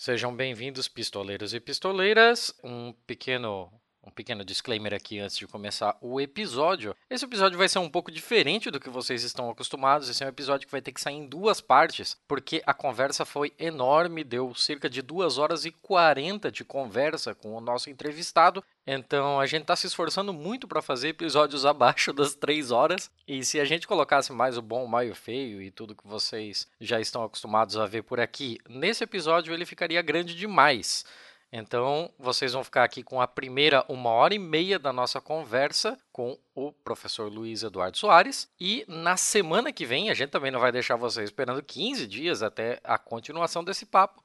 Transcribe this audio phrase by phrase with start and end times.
[0.00, 2.54] Sejam bem-vindos, pistoleiros e pistoleiras.
[2.64, 3.70] Um pequeno
[4.02, 6.96] um pequeno disclaimer aqui antes de começar o episódio.
[7.10, 10.08] Esse episódio vai ser um pouco diferente do que vocês estão acostumados.
[10.08, 13.26] Esse é um episódio que vai ter que sair em duas partes, porque a conversa
[13.26, 18.64] foi enorme, deu cerca de 2 horas e 40 de conversa com o nosso entrevistado.
[18.92, 23.08] Então a gente está se esforçando muito para fazer episódios abaixo das 3 horas.
[23.26, 26.66] E se a gente colocasse mais o bom, o maio feio e tudo que vocês
[26.80, 31.04] já estão acostumados a ver por aqui, nesse episódio ele ficaria grande demais.
[31.52, 35.96] Então, vocês vão ficar aqui com a primeira uma hora e meia da nossa conversa
[36.12, 38.48] com o professor Luiz Eduardo Soares.
[38.58, 42.42] E na semana que vem, a gente também não vai deixar vocês esperando 15 dias
[42.42, 44.22] até a continuação desse papo.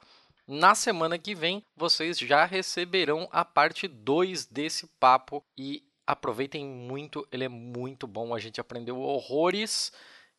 [0.48, 7.27] Na semana que vem, vocês já receberão a parte 2 desse papo e aproveitem muito,
[7.31, 8.34] ele é muito bom.
[8.34, 9.91] A gente aprendeu horrores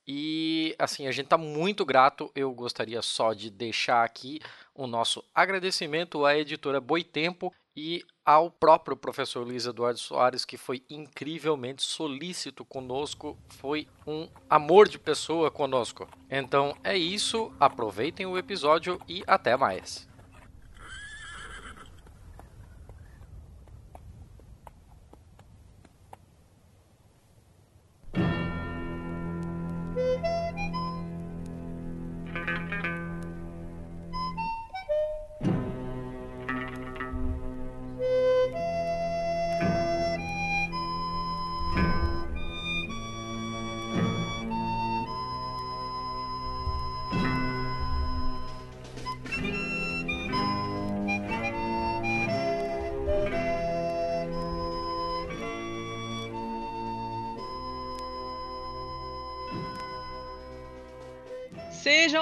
[0.07, 2.31] e assim, a gente está muito grato.
[2.35, 4.41] Eu gostaria só de deixar aqui
[4.75, 10.83] o nosso agradecimento à editora Boitempo e ao próprio professor Luiz Eduardo Soares, que foi
[10.89, 16.09] incrivelmente solícito conosco, foi um amor de pessoa conosco.
[16.31, 20.09] Então é isso, aproveitem o episódio e até mais.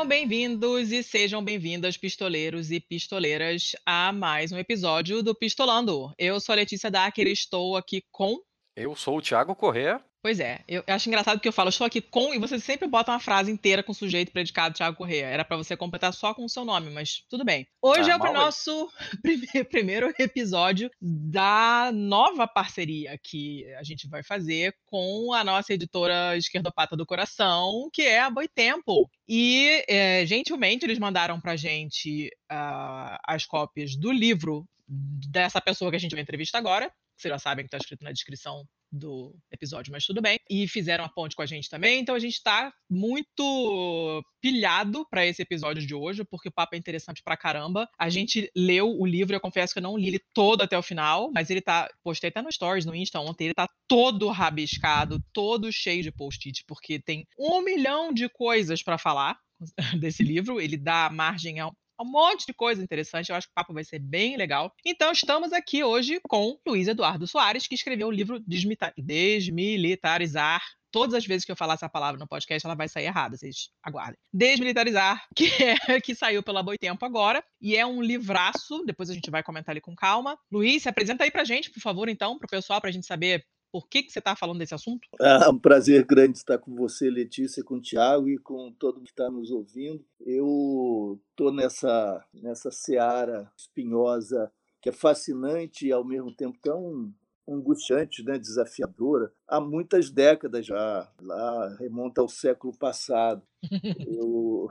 [0.05, 6.12] Sejam bem-vindos e sejam bem-vindas, pistoleiros e pistoleiras, a mais um episódio do Pistolando.
[6.19, 8.38] Eu sou a Letícia Dacker e estou aqui com.
[8.77, 10.05] Eu sou o Thiago Corrêa.
[10.25, 13.12] Pois é, eu acho engraçado que eu falo, estou aqui com, e você sempre bota
[13.12, 15.26] uma frase inteira com sujeito, predicado, Thiago Correia.
[15.26, 17.66] Era para você completar só com o seu nome, mas tudo bem.
[17.82, 18.91] Hoje ah, é o nosso
[19.69, 26.97] primeiro episódio da nova parceria que a gente vai fazer com a nossa editora Esquerdopata
[26.97, 29.10] do Coração, que é a Boitempo.
[29.28, 35.97] E, é, gentilmente, eles mandaram pra gente uh, as cópias do livro dessa pessoa que
[35.99, 38.64] a gente vai entrevistar agora, vocês já sabem que está escrito na descrição
[38.94, 40.38] do episódio, mas tudo bem.
[40.48, 45.26] E fizeram a ponte com a gente também, então a gente está muito pilhado para
[45.26, 47.88] esse episódio de hoje, porque o papo é interessante pra caramba.
[47.98, 50.82] A gente leu o livro, eu confesso que eu não li ele todo até o
[50.82, 55.22] final, mas ele tá, postei até no stories no Insta ontem, ele tá todo rabiscado,
[55.32, 59.38] todo cheio de post-it, porque tem um milhão de coisas para falar
[60.00, 61.70] desse livro, ele dá margem a
[62.00, 63.31] um monte de coisa interessante.
[63.31, 64.72] Eu acho que o papo vai ser bem legal.
[64.84, 70.62] Então, estamos aqui hoje com Luiz Eduardo Soares, que escreveu o livro Desmilitarizar.
[70.91, 73.69] Todas as vezes que eu falar essa palavra no podcast, ela vai sair errada, vocês
[73.82, 74.16] aguardem.
[74.32, 79.28] Desmilitarizar, que é que saiu pela Boitempo agora, e é um livraço, depois a gente
[79.28, 80.38] vai comentar ali com calma.
[80.53, 83.44] Luiz, se apresenta aí pra gente, por favor, então, pro pessoal, pra gente saber
[83.75, 85.09] por que, que você está falando desse assunto?
[85.21, 89.07] É um prazer grande estar com você, Letícia, com o Tiago e com todo mundo
[89.07, 90.05] que está nos ouvindo.
[90.21, 97.12] Eu estou nessa, nessa seara espinhosa que é fascinante e ao mesmo tempo tão
[97.49, 103.43] angustiante, né, desafiadora, há muitas décadas já, lá remonta ao século passado.
[104.06, 104.71] Eu,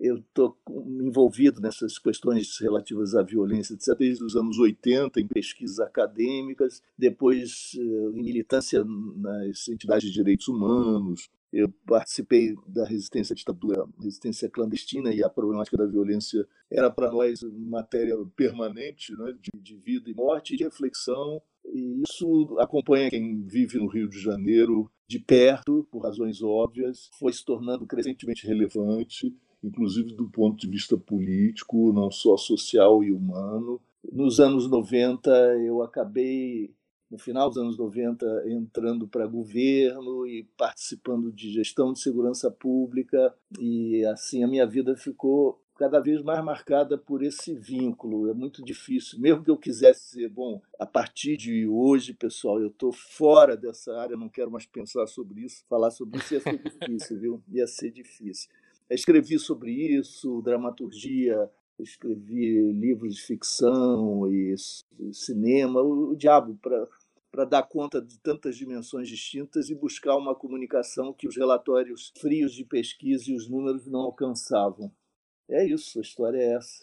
[0.00, 0.56] eu estou
[1.00, 7.72] envolvido nessas questões relativas à violência etc., desde os anos 80, em pesquisas acadêmicas, depois
[7.76, 11.28] eh, em militância nas entidades de direitos humanos.
[11.52, 17.10] Eu participei da resistência à ditadura, resistência clandestina, e a problemática da violência era para
[17.10, 21.42] nós matéria permanente né, de, de vida e morte de reflexão.
[21.64, 27.32] E isso acompanha quem vive no Rio de Janeiro de perto, por razões óbvias, foi
[27.32, 33.80] se tornando crescentemente relevante inclusive do ponto de vista político, não só social e humano.
[34.12, 35.30] Nos anos 90,
[35.64, 36.72] eu acabei,
[37.10, 43.34] no final dos anos 90, entrando para governo e participando de gestão de segurança pública,
[43.58, 48.28] e assim a minha vida ficou cada vez mais marcada por esse vínculo.
[48.28, 52.66] É muito difícil, mesmo que eu quisesse dizer, bom, a partir de hoje, pessoal, eu
[52.66, 56.58] estou fora dessa área, não quero mais pensar sobre isso, falar sobre isso ia ser
[56.58, 57.42] difícil, viu?
[57.48, 58.50] Ia ser difícil.
[58.90, 64.54] Escrevi sobre isso, dramaturgia, escrevi livros de ficção e
[65.12, 66.58] cinema, o, diabo,
[67.30, 72.54] para dar conta de tantas dimensões distintas e buscar uma comunicação que os relatórios frios
[72.54, 74.90] de pesquisa e os números não alcançavam.
[75.48, 76.82] É isso, a história é essa.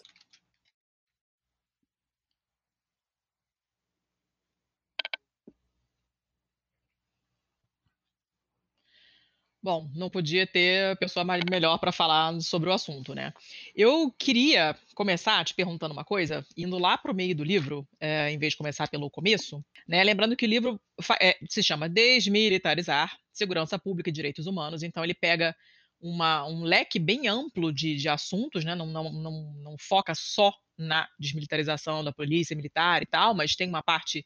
[9.66, 13.32] Bom, não podia ter pessoa melhor para falar sobre o assunto, né?
[13.74, 18.30] Eu queria começar te perguntando uma coisa, indo lá para o meio do livro, é,
[18.30, 20.04] em vez de começar pelo começo, né?
[20.04, 20.80] Lembrando que o livro
[21.20, 25.52] é, se chama Desmilitarizar Segurança Pública e Direitos Humanos, então ele pega
[26.00, 28.76] uma, um leque bem amplo de, de assuntos, né?
[28.76, 33.68] Não, não, não, não foca só na desmilitarização da polícia militar e tal, mas tem
[33.68, 34.24] uma parte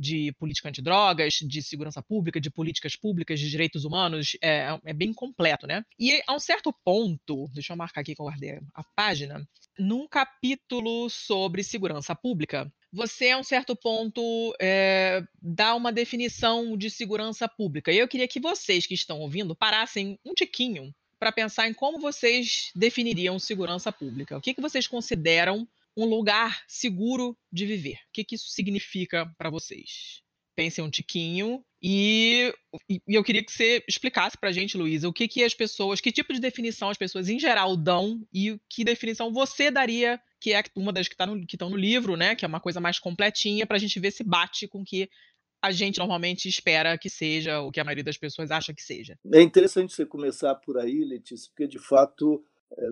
[0.00, 5.12] de política antidrogas, de segurança pública, de políticas públicas, de direitos humanos, é, é, bem
[5.12, 5.84] completo, né?
[5.98, 9.46] E a um certo ponto, deixa eu marcar aqui que eu guardei a página,
[9.78, 16.90] num capítulo sobre segurança pública, você, a um certo ponto, é, dá uma definição de
[16.90, 17.92] segurança pública.
[17.92, 22.00] E eu queria que vocês que estão ouvindo parassem um tiquinho para pensar em como
[22.00, 24.36] vocês definiriam segurança pública.
[24.36, 27.96] O que, que vocês consideram um lugar seguro de viver.
[28.08, 30.22] O que, que isso significa para vocês?
[30.56, 32.52] Pensem um tiquinho e,
[32.88, 36.00] e, eu queria que você explicasse para a gente, Luísa, o que, que as pessoas,
[36.00, 40.52] que tipo de definição as pessoas em geral dão e que definição você daria, que
[40.52, 42.34] é uma das que tá estão no livro, né?
[42.34, 45.08] Que é uma coisa mais completinha, para a gente ver se bate com o que
[45.62, 49.18] a gente normalmente espera que seja, o que a maioria das pessoas acha que seja.
[49.32, 52.42] É interessante você começar por aí, Letícia, porque de fato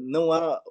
[0.00, 0.62] não há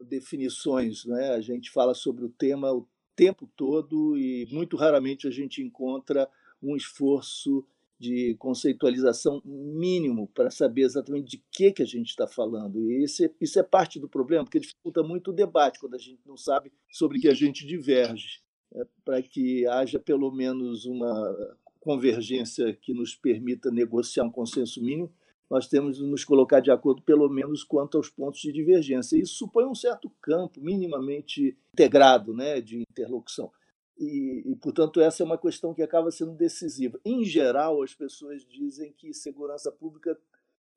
[0.00, 1.30] definições, né?
[1.30, 6.28] A gente fala sobre o tema o tempo todo e muito raramente a gente encontra
[6.62, 7.64] um esforço
[7.98, 12.90] de conceitualização mínimo para saber exatamente de que, que a gente está falando.
[12.90, 15.98] E isso é, isso é parte do problema, porque dificulta muito o debate quando a
[15.98, 18.40] gente não sabe sobre que a gente diverge.
[18.74, 25.12] É, para que haja pelo menos uma convergência que nos permita negociar um consenso mínimo,
[25.52, 29.18] nós temos de nos colocar de acordo, pelo menos, quanto aos pontos de divergência.
[29.18, 33.52] Isso supõe um certo campo minimamente integrado né, de interlocução.
[33.98, 36.98] E, e, portanto, essa é uma questão que acaba sendo decisiva.
[37.04, 40.18] Em geral, as pessoas dizem que segurança pública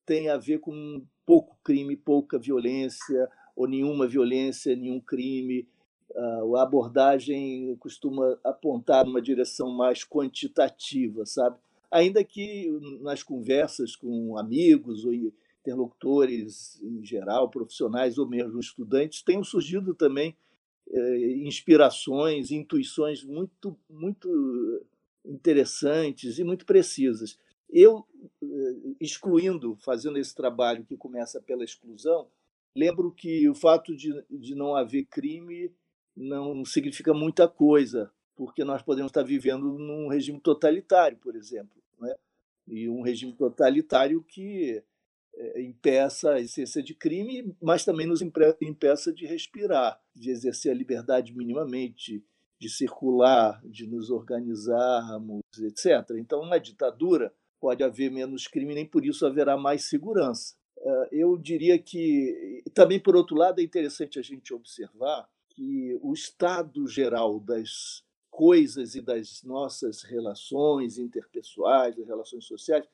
[0.06, 5.70] tem a ver com pouco crime, pouca violência, ou nenhuma violência, nenhum crime.
[6.12, 11.58] Uh, a abordagem costuma apontar numa direção mais quantitativa, sabe?
[11.92, 12.70] Ainda que
[13.02, 15.14] nas conversas com amigos ou
[15.62, 20.36] interlocutores em geral, profissionais ou mesmo estudantes, tenham surgido também
[20.88, 24.86] eh, inspirações, intuições muito, muito
[25.26, 27.38] interessantes e muito precisas.
[27.70, 28.06] Eu,
[28.44, 32.28] eh, excluindo, fazendo esse trabalho que começa pela exclusão,
[32.76, 35.72] lembro que o fato de, de não haver crime
[36.16, 42.14] não significa muita coisa, porque nós podemos estar vivendo num regime totalitário, por exemplo, né?
[42.68, 44.84] e um regime totalitário que
[45.36, 50.76] é, impeça a essência de crime, mas também nos impeça de respirar, de exercer a
[50.76, 52.24] liberdade minimamente,
[52.60, 56.18] de circular, de nos organizarmos, etc.
[56.18, 60.56] Então, na ditadura pode haver menos crime, nem por isso haverá mais segurança.
[60.78, 66.14] É, eu diria que, também por outro lado, é interessante a gente observar que o
[66.14, 68.05] estado geral das
[68.36, 72.86] coisas e das nossas relações interpessoais, das relações sociais,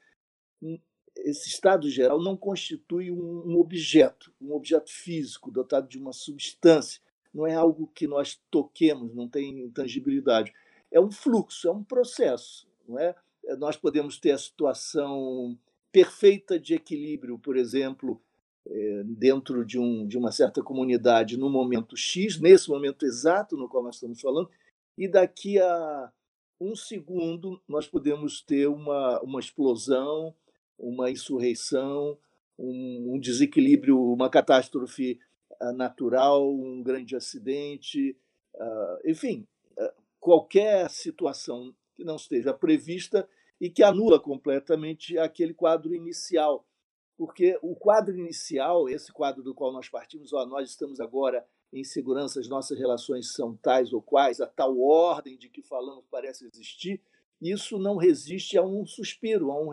[0.61, 0.77] hum,
[1.17, 7.01] esse estado geral não constitui um objeto, um objeto físico dotado de uma substância.
[7.33, 10.54] Não é algo que nós toquemos, não tem tangibilidade.
[10.92, 12.68] É um fluxo, é um processo.
[12.87, 13.16] Não é?
[13.45, 15.57] é nós podemos ter a situação
[15.92, 18.21] perfeita de equilíbrio, por exemplo,
[18.68, 23.68] é, dentro de, um, de uma certa comunidade no momento X, nesse momento exato no
[23.68, 24.51] qual nós estamos falando,
[24.98, 26.12] e daqui a
[26.60, 30.36] um segundo nós podemos ter uma, uma explosão,
[30.78, 32.18] uma insurreição,
[32.57, 35.19] um, um desequilíbrio, uma catástrofe
[35.60, 38.18] ah, natural, um grande acidente,
[38.56, 43.28] uh, enfim, uh, qualquer situação que não esteja prevista
[43.60, 46.66] e que anula completamente aquele quadro inicial.
[47.18, 51.83] Porque o quadro inicial, esse quadro do qual nós partimos, ó, nós estamos agora em
[51.83, 56.45] segurança as nossas relações são tais ou quais, a tal ordem de que falamos parece
[56.45, 57.01] existir,
[57.42, 59.71] isso não resiste a um suspiro, a um,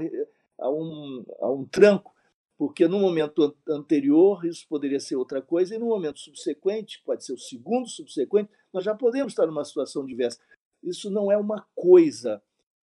[0.58, 2.14] a um, a um tranco,
[2.56, 7.32] porque no momento anterior isso poderia ser outra coisa, e no momento subsequente, pode ser
[7.32, 10.40] o segundo subsequente, nós já podemos estar numa situação diversa.
[10.82, 12.42] Isso não é uma coisa.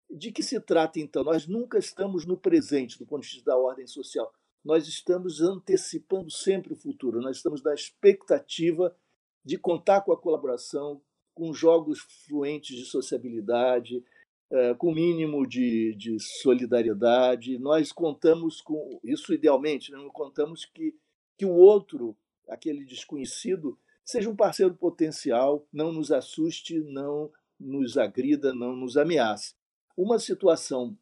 [0.09, 1.23] De que se trata, então?
[1.23, 4.33] Nós nunca estamos no presente, do ponto de vista da ordem social
[4.69, 8.95] nós estamos antecipando sempre o futuro, nós estamos na expectativa
[9.43, 11.01] de contar com a colaboração,
[11.33, 14.05] com jogos fluentes de sociabilidade,
[14.51, 17.57] eh, com mínimo de, de solidariedade.
[17.57, 19.97] Nós contamos com isso, idealmente, né?
[19.97, 20.95] não contamos que,
[21.35, 22.15] que o outro,
[22.47, 29.55] aquele desconhecido, seja um parceiro potencial, não nos assuste, não nos agrida, não nos ameace.
[29.97, 30.95] Uma situação,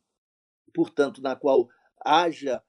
[0.74, 1.68] portanto, na qual
[2.00, 2.64] haja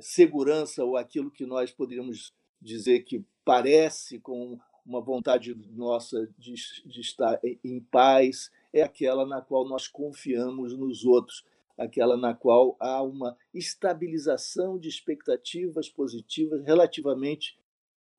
[0.00, 7.00] segurança ou aquilo que nós poderíamos dizer que parece com uma vontade nossa de, de
[7.00, 11.44] estar em paz, é aquela na qual nós confiamos nos outros,
[11.76, 17.58] aquela na qual há uma estabilização de expectativas positivas relativamente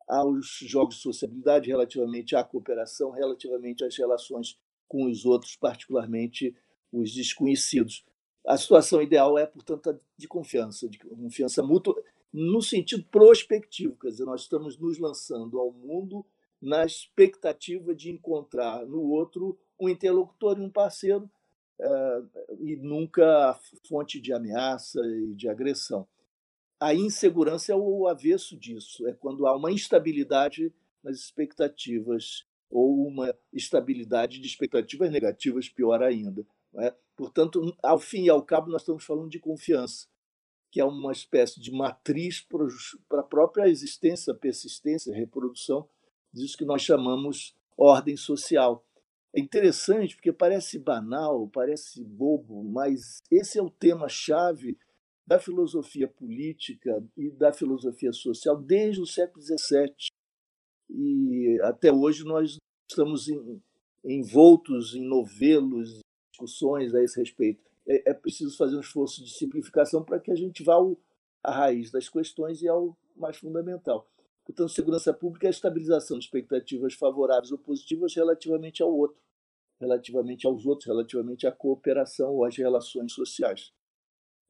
[0.08, 6.56] aos jogos de sociabilidade, relativamente à cooperação, relativamente às relações com os outros, particularmente
[6.92, 8.06] os desconhecidos.
[8.48, 11.96] A situação ideal é, portanto, de confiança, de confiança mútua,
[12.32, 16.26] no sentido prospectivo, quer dizer, nós estamos nos lançando ao mundo
[16.62, 21.30] na expectativa de encontrar no outro um interlocutor e um parceiro,
[21.80, 22.22] eh,
[22.60, 26.08] e nunca fonte de ameaça e de agressão.
[26.80, 30.74] A insegurança é o avesso disso, é quando há uma instabilidade
[31.04, 36.46] nas expectativas ou uma estabilidade de expectativas negativas, pior ainda.
[36.78, 36.94] É?
[37.16, 40.08] Portanto, ao fim e ao cabo, nós estamos falando de confiança,
[40.72, 42.46] que é uma espécie de matriz
[43.08, 45.88] para a própria existência, persistência, reprodução
[46.34, 48.86] disso que nós chamamos ordem social.
[49.34, 54.78] É interessante porque parece banal, parece bobo, mas esse é o tema-chave
[55.26, 59.94] da filosofia política e da filosofia social desde o século XVII.
[60.90, 62.58] E até hoje nós
[62.90, 63.28] estamos
[64.04, 66.00] envoltos em novelos,
[66.36, 67.64] discussões a esse respeito.
[67.88, 70.98] É, é preciso fazer um esforço de simplificação para que a gente vá ao,
[71.44, 74.08] à raiz das questões e ao mais fundamental.
[74.46, 79.20] Portanto, segurança pública é a estabilização de expectativas favoráveis ou positivas relativamente ao outro,
[79.80, 83.72] relativamente aos outros, relativamente à cooperação ou às relações sociais.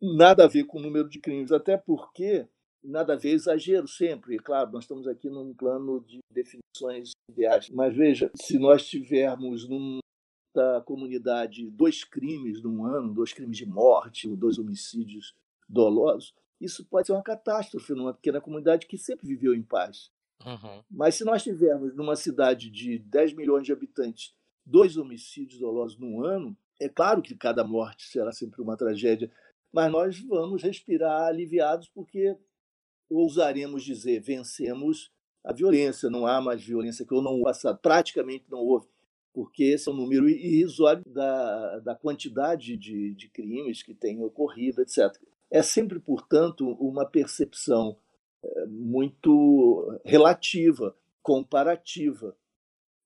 [0.01, 2.45] Nada a ver com o número de crimes, até porque
[2.83, 4.37] nada a ver exagero sempre.
[4.37, 7.69] Claro, nós estamos aqui num plano de definições ideais.
[7.69, 9.67] Mas veja, se nós tivermos
[10.55, 15.35] numa comunidade dois crimes num ano, dois crimes de morte, dois homicídios
[15.67, 20.11] dolosos, isso pode ser uma catástrofe numa pequena comunidade que sempre viveu em paz.
[20.45, 20.83] Uhum.
[20.89, 24.33] Mas se nós tivermos numa cidade de 10 milhões de habitantes
[24.65, 29.31] dois homicídios dolosos no ano, é claro que cada morte será sempre uma tragédia,
[29.71, 32.37] mas nós vamos respirar aliviados porque
[33.09, 35.11] ousaremos dizer vencemos
[35.43, 38.87] a violência, não há mais violência que eu não passado, praticamente não houve,
[39.35, 44.81] porque esse é um número irrisório da, da quantidade de, de crimes que têm ocorrido,
[44.81, 45.13] etc.
[45.51, 47.97] É sempre, portanto, uma percepção
[48.41, 52.33] eh, muito relativa, comparativa.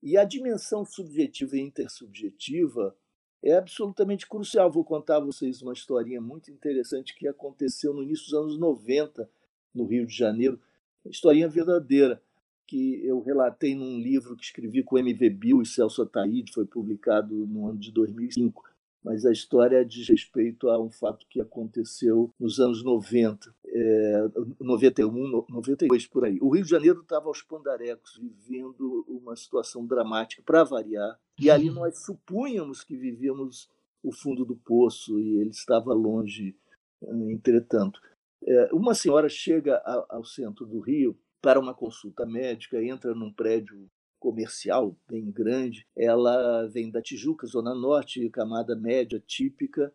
[0.04, 2.96] E a dimensão subjetiva e intersubjetiva
[3.42, 4.72] é absolutamente crucial.
[4.72, 9.28] Vou contar a vocês uma historinha muito interessante que aconteceu no início dos anos 90,
[9.74, 10.62] no Rio de Janeiro.
[11.04, 12.22] Historinha verdadeira,
[12.70, 15.30] que eu relatei num livro que escrevi com M.V.
[15.32, 18.64] Bill e Celso Ataíde, foi publicado no ano de 2005
[19.02, 25.46] mas a história diz respeito a um fato que aconteceu nos anos 90, é, 91,
[25.50, 26.38] 92 por aí.
[26.42, 31.70] O Rio de Janeiro estava aos pandarecos, vivendo uma situação dramática, para variar, e ali
[31.70, 33.70] nós supunhamos que vivíamos
[34.04, 36.56] o fundo do poço e ele estava longe,
[37.02, 38.02] entretanto.
[38.44, 39.78] É, uma senhora chega
[40.10, 45.86] ao centro do Rio para uma consulta médica, entra num prédio comercial bem grande.
[45.96, 49.94] Ela vem da Tijuca, Zona Norte, camada média típica,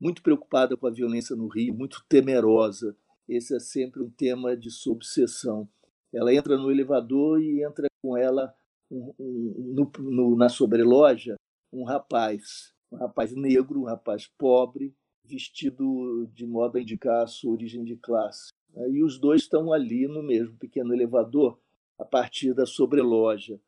[0.00, 2.96] muito preocupada com a violência no Rio, muito temerosa.
[3.28, 5.68] Esse é sempre um tema de sua obsessão.
[6.12, 8.54] Ela entra no elevador e entra com ela
[8.90, 11.36] um, um, no, no, na sobreloja
[11.70, 17.52] um rapaz, um rapaz negro, um rapaz pobre, vestido de modo a indicar a sua
[17.52, 18.48] origem de classe.
[18.74, 21.60] E os dois estão ali no mesmo pequeno elevador,
[21.98, 23.60] a partir da sobreloja.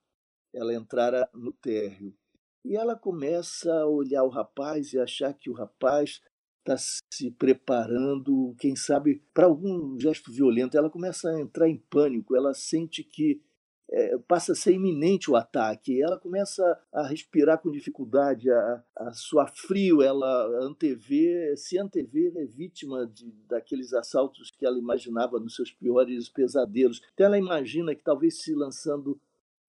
[0.55, 2.15] Ela entrara no térreo.
[2.65, 6.21] E ela começa a olhar o rapaz e achar que o rapaz
[6.61, 10.77] está se preparando, quem sabe, para algum gesto violento.
[10.77, 13.41] Ela começa a entrar em pânico, ela sente que
[13.91, 16.01] é, passa a ser iminente o ataque.
[16.01, 22.47] Ela começa a respirar com dificuldade, a, a suar frio, ela antevê, se antevê é
[22.47, 27.01] vítima de, daqueles assaltos que ela imaginava nos seus piores pesadelos.
[27.15, 29.21] Então ela imagina que talvez se lançando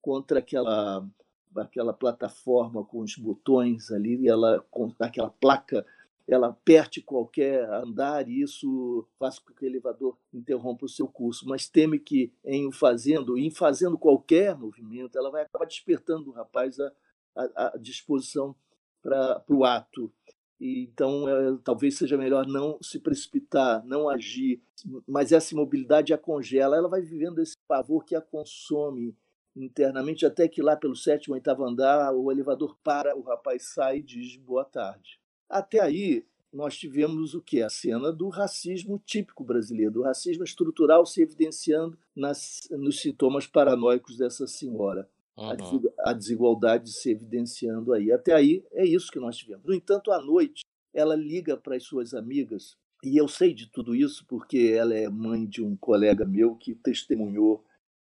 [0.01, 1.05] contra aquela
[1.53, 5.85] aquela plataforma com os botões ali, ela com aquela placa
[6.33, 11.47] ela aperte qualquer andar e isso faz com que o elevador interrompa o seu curso,
[11.47, 16.79] mas teme que em fazendo, em fazendo qualquer movimento, ela vai acabar despertando o rapaz
[16.79, 16.91] a,
[17.35, 18.55] a, a disposição
[19.01, 20.11] para o ato.
[20.59, 24.61] Então, é, talvez seja melhor não se precipitar, não agir,
[25.07, 26.77] mas essa imobilidade a congela.
[26.77, 29.17] Ela vai vivendo esse pavor que a consome
[29.55, 34.03] internamente, até que lá pelo sétimo, oitavo andar, o elevador para, o rapaz sai e
[34.03, 35.20] diz boa tarde.
[35.51, 37.61] Até aí, nós tivemos o que?
[37.61, 44.17] A cena do racismo típico brasileiro, do racismo estrutural se evidenciando nas, nos sintomas paranoicos
[44.17, 45.09] dessa senhora.
[45.37, 45.91] Uhum.
[45.99, 48.13] A desigualdade se evidenciando aí.
[48.13, 49.65] Até aí é isso que nós tivemos.
[49.65, 53.93] No entanto, à noite, ela liga para as suas amigas, e eu sei de tudo
[53.93, 57.61] isso porque ela é mãe de um colega meu que testemunhou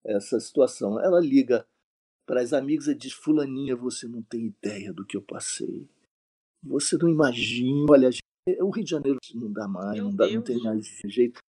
[0.05, 1.01] essa situação.
[1.01, 1.67] Ela liga
[2.27, 5.89] para as amigas e diz: Fulaninha, você não tem ideia do que eu passei.
[6.63, 7.87] Você não imagina.
[7.91, 8.11] Olha,
[8.61, 11.41] o Rio de Janeiro não dá mais, não, dá, não tem mais jeito.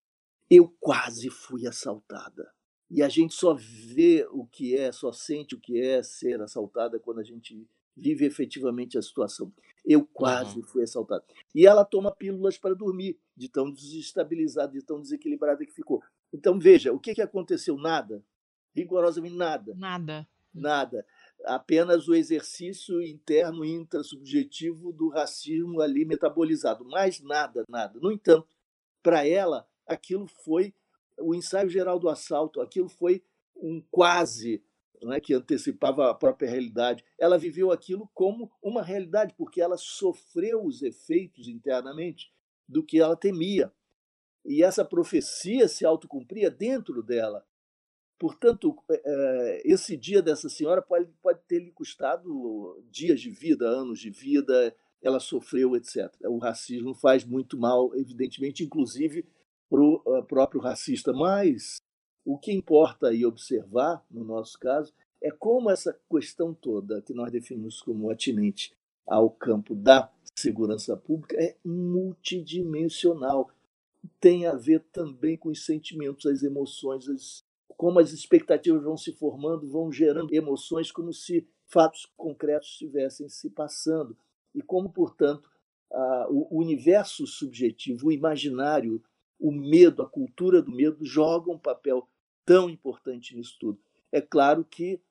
[0.49, 2.51] Eu quase fui assaltada.
[2.89, 6.99] E a gente só vê o que é, só sente o que é ser assaltada
[6.99, 9.51] quando a gente vive efetivamente a situação.
[9.85, 10.63] Eu quase uhum.
[10.63, 11.23] fui assaltada.
[11.53, 16.03] E ela toma pílulas para dormir, de tão desestabilizada, de tão desequilibrada que ficou.
[16.31, 17.77] Então, veja, o que, que aconteceu?
[17.77, 18.23] Nada.
[18.75, 19.73] Rigorosamente nada.
[19.75, 20.27] Nada.
[20.53, 21.05] Nada.
[21.45, 26.85] Apenas o exercício interno intrasubjetivo do racismo ali metabolizado.
[26.85, 27.99] Mais nada, nada.
[27.99, 28.47] No entanto,
[29.01, 30.73] para ela, aquilo foi
[31.19, 33.23] o ensaio geral do assalto, aquilo foi
[33.55, 34.63] um quase
[35.01, 37.03] né, que antecipava a própria realidade.
[37.19, 42.31] Ela viveu aquilo como uma realidade, porque ela sofreu os efeitos internamente
[42.67, 43.71] do que ela temia.
[44.45, 47.45] E essa profecia se autocumpria dentro dela.
[48.23, 53.99] Portanto, é, esse dia dessa senhora pode, pode ter lhe custado dias de vida, anos
[53.99, 56.09] de vida, ela sofreu, etc.
[56.29, 59.25] O racismo faz muito mal, evidentemente, inclusive
[59.69, 61.11] para o uh, próprio racista.
[61.11, 61.81] Mas
[62.23, 67.29] o que importa aí observar, no nosso caso, é como essa questão toda, que nós
[67.29, 68.73] definimos como atinente
[69.05, 73.51] ao campo da segurança pública, é multidimensional.
[74.21, 77.43] Tem a ver também com os sentimentos, as emoções, as,
[77.77, 83.49] como as expectativas vão se formando, vão gerando emoções como se fatos concretos estivessem se
[83.49, 84.17] passando.
[84.53, 85.49] E como, portanto,
[85.91, 89.03] a, o universo subjetivo, o imaginário
[89.43, 92.07] o medo, a cultura do medo joga um papel
[92.45, 93.77] tão importante nisso tudo.
[94.09, 95.01] É claro que,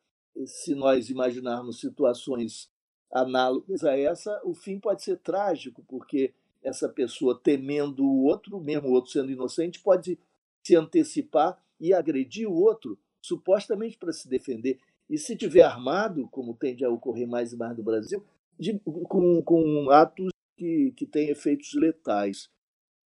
[0.46, 2.70] se nós imaginarmos situações
[3.12, 6.32] análogas a essa, o fim pode ser trágico, porque
[6.62, 10.18] essa pessoa temendo o outro, mesmo o outro sendo inocente, pode
[10.62, 14.78] se antecipar e agredir o outro, supostamente para se defender.
[15.10, 18.24] E se tiver armado, como tende a ocorrer mais e mais no Brasil,
[18.56, 22.48] de, com, com atos que, que têm efeitos letais.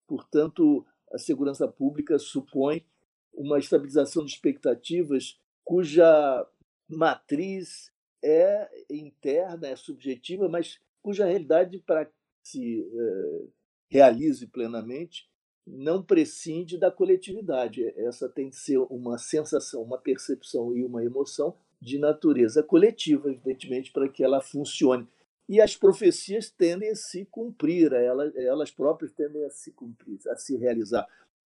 [0.07, 2.85] Portanto, a segurança pública supõe
[3.33, 6.47] uma estabilização de expectativas cuja
[6.89, 7.91] matriz
[8.23, 12.13] é interna, é subjetiva, mas cuja realidade, para que
[12.43, 13.47] se é,
[13.89, 15.29] realize plenamente,
[15.67, 17.93] não prescinde da coletividade.
[17.97, 23.91] Essa tem que ser uma sensação, uma percepção e uma emoção de natureza coletiva, evidentemente,
[23.93, 25.09] para que ela funcione.
[25.49, 30.37] E as profecias tendem a se cumprir, elas, elas próprias tendem a se cumprir, a
[30.37, 31.07] se realizar.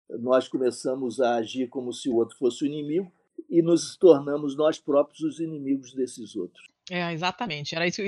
[0.08, 3.10] Nós começamos a agir como se o outro fosse o inimigo
[3.48, 6.68] e nos tornamos nós próprios os inimigos desses outros.
[6.90, 7.74] É, exatamente.
[7.74, 8.00] Era isso,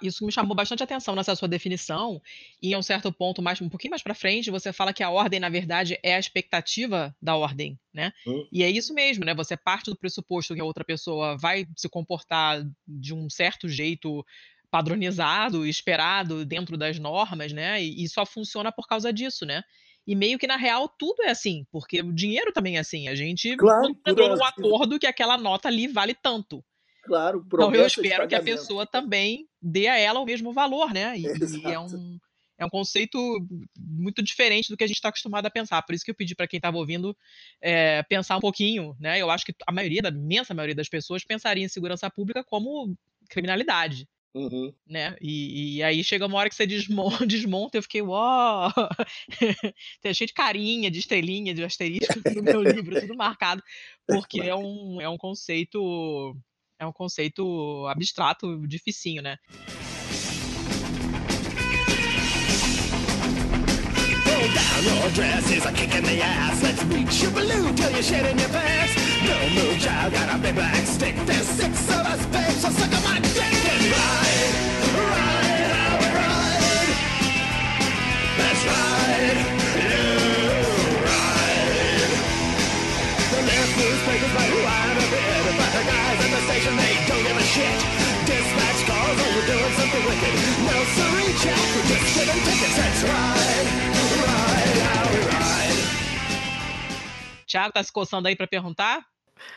[0.00, 2.22] isso me chamou bastante atenção nessa sua definição.
[2.62, 5.10] E em um certo ponto, mais um pouquinho mais para frente, você fala que a
[5.10, 8.12] ordem, na verdade, é a expectativa da ordem, né?
[8.26, 8.46] Hum.
[8.52, 9.34] E é isso mesmo, né?
[9.34, 14.24] Você parte do pressuposto que a outra pessoa vai se comportar de um certo jeito
[14.70, 17.82] padronizado, esperado dentro das normas, né?
[17.82, 19.62] E, e, só funciona por causa disso, né?
[20.06, 23.08] E meio que na real tudo é assim, porque o dinheiro também é assim.
[23.08, 26.64] A gente claro, entrou num acordo que aquela nota ali vale tanto.
[27.08, 31.18] Claro, Então eu espero que a pessoa também dê a ela o mesmo valor, né?
[31.18, 31.22] E,
[31.66, 32.18] e é um
[32.58, 33.18] é um conceito
[33.78, 35.80] muito diferente do que a gente está acostumado a pensar.
[35.82, 37.16] Por isso que eu pedi para quem estava ouvindo
[37.62, 39.22] é, pensar um pouquinho, né?
[39.22, 42.96] Eu acho que a maioria, da imensa maioria das pessoas pensaria em segurança pública como
[43.30, 44.08] criminalidade.
[44.34, 44.72] Uhum.
[44.86, 45.16] Né?
[45.20, 48.72] E, e, aí chega uma hora que você desmonta, desmonta eu fiquei, uau!
[50.02, 53.62] Tem cheio de carinha, de estrelinha, de asterisco no meu livro, tudo marcado,
[54.06, 56.36] porque é um, é um conceito
[56.78, 59.38] é um conceito abstrato, dificinho, né?
[64.78, 65.10] Down your
[65.66, 66.62] a kick in the ass.
[66.62, 66.84] Let's
[67.74, 68.02] till you're
[68.38, 68.94] your pants.
[69.54, 70.12] Move, child,
[70.52, 71.16] black stick.
[71.26, 72.24] Six of us,
[72.62, 74.54] so suck my dick and ride,
[74.94, 76.94] ride, ride.
[78.38, 79.57] Let's ride,
[84.28, 87.42] newspapers might ride a bit, but the guys at the station, they don't give a
[87.42, 87.78] shit.
[88.26, 90.34] Dispatch calls, oh, doing something wicked.
[90.68, 92.68] No, sorry, Jack, we're just giving tickets.
[97.46, 99.06] Tiago tá se coçando aí para perguntar?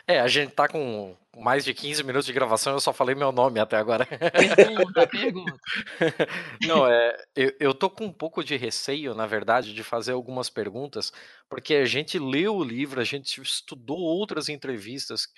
[0.06, 3.32] É, a gente tá com mais de 15 minutos de gravação, eu só falei meu
[3.32, 4.06] nome até agora.
[4.06, 5.58] Pergunta, pergunta.
[6.66, 10.50] Não, é, eu, eu tô com um pouco de receio, na verdade, de fazer algumas
[10.50, 11.12] perguntas,
[11.48, 15.28] porque a gente leu o livro, a gente estudou outras entrevistas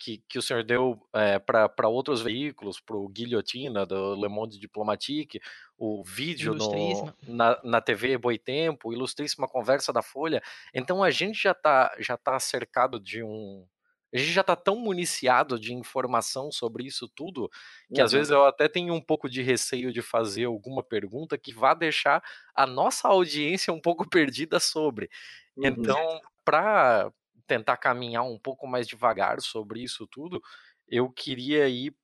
[0.00, 4.58] que, que o senhor deu é, para outros veículos, para o Guilhotina, do Le Monde
[4.58, 5.40] Diplomatique,
[5.76, 10.42] o vídeo no, na, na TV Boitempo, Ilustríssima Conversa da Folha.
[10.74, 13.66] Então a gente já está já tá cercado de um.
[14.12, 17.48] A gente já está tão municiado de informação sobre isso tudo
[17.92, 18.04] que uhum.
[18.04, 21.74] às vezes eu até tenho um pouco de receio de fazer alguma pergunta que vá
[21.74, 22.22] deixar
[22.54, 25.08] a nossa audiência um pouco perdida sobre.
[25.56, 25.66] Uhum.
[25.66, 27.12] Então, para
[27.46, 30.42] tentar caminhar um pouco mais devagar sobre isso tudo,
[30.88, 31.94] eu queria ir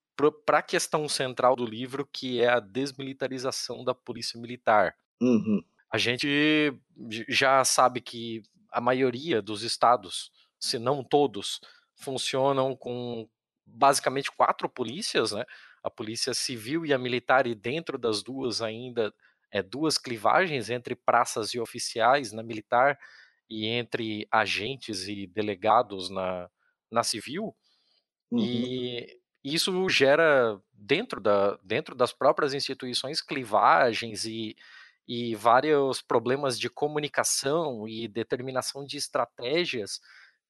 [0.44, 4.94] para a questão central do livro, que é a desmilitarização da polícia militar.
[5.20, 5.62] Uhum.
[5.90, 6.72] A gente
[7.28, 11.60] já sabe que a maioria dos estados, se não todos,
[11.96, 13.28] funcionam com
[13.64, 15.44] basicamente quatro polícias, né?
[15.82, 19.12] A polícia civil e a militar, e dentro das duas ainda
[19.50, 22.98] é duas clivagens entre praças e oficiais na militar
[23.48, 26.50] e entre agentes e delegados na,
[26.90, 27.56] na civil,
[28.30, 28.38] uhum.
[28.40, 34.56] e isso gera dentro, da, dentro das próprias instituições clivagens e,
[35.06, 40.00] e vários problemas de comunicação e determinação de estratégias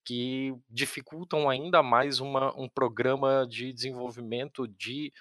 [0.06, 5.12] que dificultam ainda mais uma, um programa de desenvolvimento de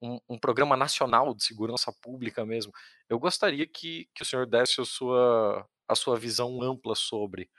[0.00, 2.72] um, um, programa nacional de segurança pública mesmo.
[3.10, 7.50] Eu gostaria que, que o senhor desse a sua, a sua visão ampla sobre.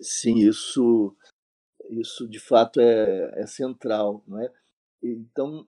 [0.00, 1.16] Sim, isso,
[1.90, 4.22] isso de fato é, é central.
[4.24, 4.52] Não é?
[5.02, 5.66] Então,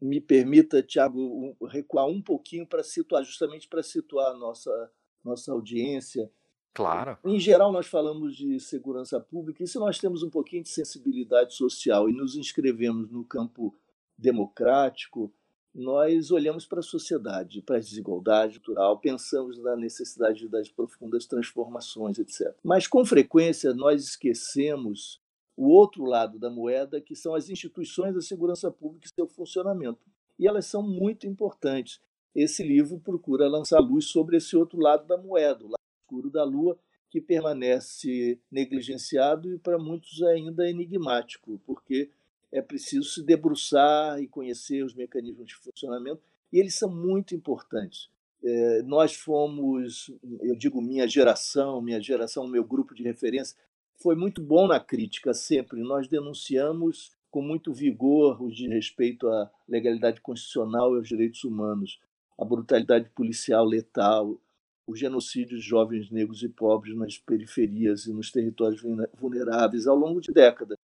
[0.00, 4.90] me permita, Tiago, recuar um pouquinho para situar, justamente para situar a nossa,
[5.22, 6.32] nossa audiência.
[6.78, 7.18] Claro.
[7.24, 11.52] Em geral, nós falamos de segurança pública, e se nós temos um pouquinho de sensibilidade
[11.54, 13.74] social e nos inscrevemos no campo
[14.16, 15.28] democrático,
[15.74, 22.16] nós olhamos para a sociedade, para a desigualdade cultural, pensamos na necessidade das profundas transformações,
[22.16, 22.54] etc.
[22.62, 25.20] Mas, com frequência, nós esquecemos
[25.56, 30.06] o outro lado da moeda, que são as instituições da segurança pública e seu funcionamento.
[30.38, 32.00] E elas são muito importantes.
[32.32, 35.66] Esse livro procura lançar luz sobre esse outro lado da moeda,
[36.08, 36.78] escuro da lua,
[37.10, 42.10] que permanece negligenciado e para muitos ainda enigmático, porque
[42.50, 48.08] é preciso se debruçar e conhecer os mecanismos de funcionamento, e eles são muito importantes.
[48.42, 53.56] É, nós fomos, eu digo minha geração, minha geração, meu grupo de referência,
[53.96, 55.80] foi muito bom na crítica sempre.
[55.82, 62.00] Nós denunciamos com muito vigor o de respeito à legalidade constitucional e aos direitos humanos,
[62.38, 64.40] a brutalidade policial letal,
[64.88, 68.80] o genocídio de jovens negros e pobres nas periferias e nos territórios
[69.14, 70.78] vulneráveis ao longo de décadas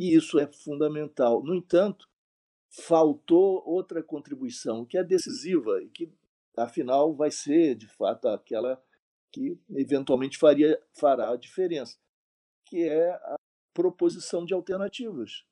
[0.00, 1.42] e isso é fundamental.
[1.42, 2.08] No entanto,
[2.70, 6.10] faltou outra contribuição que é decisiva e que,
[6.56, 8.82] afinal, vai ser, de fato, aquela
[9.30, 11.98] que eventualmente faria, fará a diferença,
[12.66, 13.36] que é a
[13.74, 15.44] proposição de alternativas.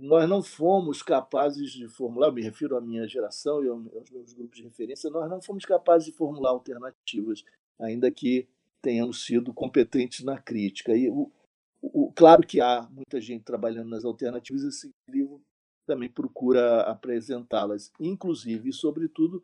[0.00, 4.56] Nós não fomos capazes de formular, me refiro à minha geração e aos meus grupos
[4.56, 7.44] de referência, nós não fomos capazes de formular alternativas,
[7.78, 8.48] ainda que
[8.80, 10.96] tenhamos sido competentes na crítica.
[10.96, 11.30] E o,
[11.82, 15.40] o, claro que há muita gente trabalhando nas alternativas, esse livro
[15.86, 19.42] também procura apresentá-las, inclusive e sobretudo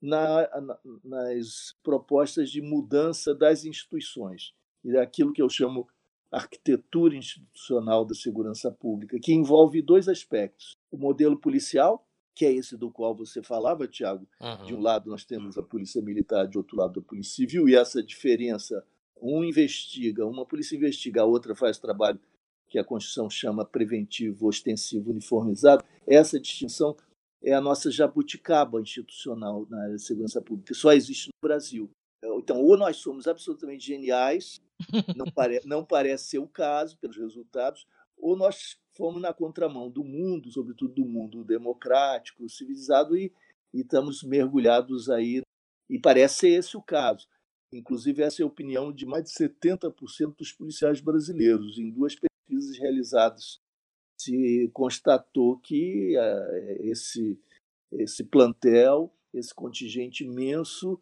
[0.00, 4.52] na, na, nas propostas de mudança das instituições,
[4.84, 5.88] e aquilo que eu chamo
[6.36, 12.76] arquitetura institucional da segurança pública, que envolve dois aspectos: o modelo policial, que é esse
[12.76, 14.26] do qual você falava, Tiago.
[14.40, 14.64] Uhum.
[14.64, 17.74] De um lado nós temos a polícia militar, de outro lado a polícia civil, e
[17.74, 18.84] essa diferença
[19.20, 22.20] um investiga, uma polícia investiga, a outra faz trabalho
[22.68, 25.84] que a Constituição chama preventivo, ostensivo, uniformizado.
[26.06, 26.96] Essa distinção
[27.42, 31.90] é a nossa jabuticaba institucional na área de segurança pública, que só existe no Brasil.
[32.38, 34.60] Então, ou nós somos absolutamente geniais,
[35.16, 40.04] não, pare, não parece ser o caso pelos resultados, ou nós fomos na contramão do
[40.04, 43.32] mundo, sobretudo do mundo democrático, civilizado, e,
[43.72, 45.42] e estamos mergulhados aí,
[45.90, 47.28] e parece ser esse o caso.
[47.72, 51.76] Inclusive, essa é a opinião de mais de 70% dos policiais brasileiros.
[51.76, 53.60] Em duas pesquisas realizadas,
[54.16, 57.38] se constatou que uh, esse,
[57.92, 61.00] esse plantel, esse contingente imenso,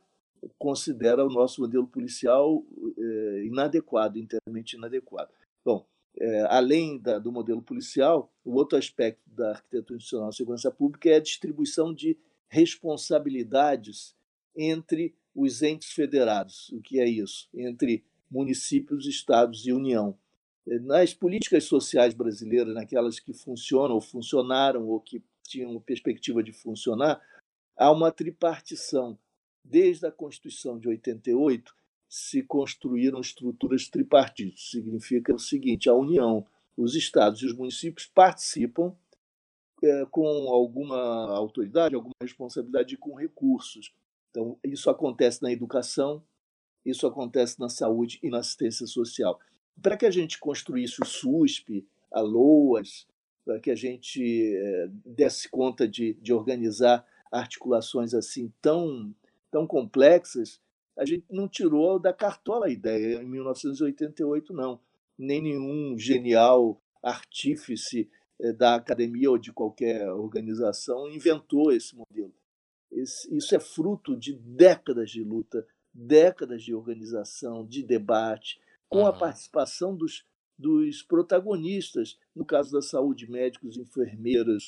[0.59, 5.31] considera o nosso modelo policial uh, inadequado, inteiramente inadequado.
[5.64, 10.70] Bom, uh, além da, do modelo policial, o outro aspecto da arquitetura institucional da segurança
[10.70, 12.16] pública é a distribuição de
[12.48, 14.14] responsabilidades
[14.55, 16.68] entre os entes federados.
[16.70, 17.48] O que é isso?
[17.55, 20.16] Entre municípios, estados e União.
[20.66, 27.20] Nas políticas sociais brasileiras, naquelas que funcionam ou funcionaram ou que tinham perspectiva de funcionar,
[27.76, 29.18] há uma tripartição.
[29.64, 31.75] Desde a Constituição de 88,
[32.09, 34.70] se construíram estruturas tripartitas.
[34.70, 36.46] Significa o seguinte: a União,
[36.77, 38.94] os estados e os municípios participam
[39.83, 43.92] é, com alguma autoridade, alguma responsabilidade e com recursos.
[44.31, 46.22] Então, isso acontece na educação,
[46.85, 49.38] isso acontece na saúde e na assistência social.
[49.81, 53.07] Para que a gente construísse o SUSP, a LOAS,
[53.44, 59.14] para que a gente é, desse conta de, de organizar articulações assim tão,
[59.53, 60.59] tão complexas,
[60.99, 64.81] a gente não tirou da cartola a ideia em 1988, não.
[65.17, 68.11] Nem nenhum genial artífice
[68.41, 72.35] é, da academia ou de qualquer organização inventou esse modelo.
[72.91, 79.97] Isso é fruto de décadas de luta, décadas de organização, de debate, com a participação
[79.97, 80.27] dos,
[80.59, 84.67] dos protagonistas, no caso da saúde, médicos, enfermeiras,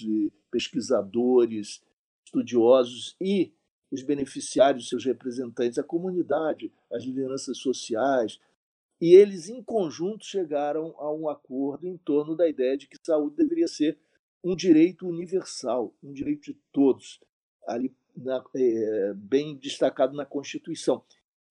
[0.51, 1.83] pesquisadores,
[2.25, 3.53] estudiosos e
[3.95, 8.39] os beneficiários, seus representantes, a comunidade, as lideranças sociais.
[9.01, 13.37] E eles, em conjunto, chegaram a um acordo em torno da ideia de que saúde
[13.37, 13.99] deveria ser
[14.43, 17.21] um direito universal, um direito de todos,
[17.67, 21.03] ali na, é, bem destacado na Constituição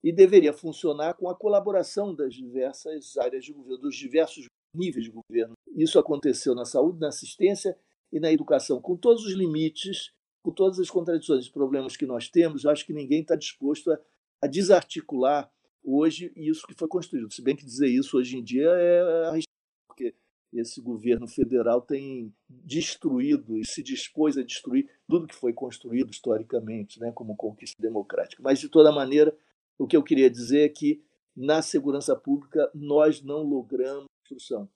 [0.04, 5.12] e deveria funcionar com a colaboração das diversas áreas de governo, dos diversos níveis de
[5.12, 5.54] governo.
[5.76, 7.78] Isso aconteceu na saúde, na assistência
[8.12, 10.12] e na educação, com todos os limites,
[10.44, 12.66] com todas as contradições e problemas que nós temos.
[12.66, 14.00] Acho que ninguém está disposto a,
[14.42, 15.50] a desarticular
[15.84, 17.34] hoje isso que foi construído.
[17.34, 19.48] Se bem que dizer isso hoje em dia é arriscado,
[19.88, 20.14] porque
[20.54, 27.00] esse governo federal tem destruído e se dispôs a destruir tudo que foi construído historicamente,
[27.00, 28.44] né, como conquista democrática.
[28.44, 29.36] Mas, de toda maneira,
[29.78, 31.02] o que eu queria dizer é que,
[31.36, 34.70] na segurança pública, nós não logramos construção.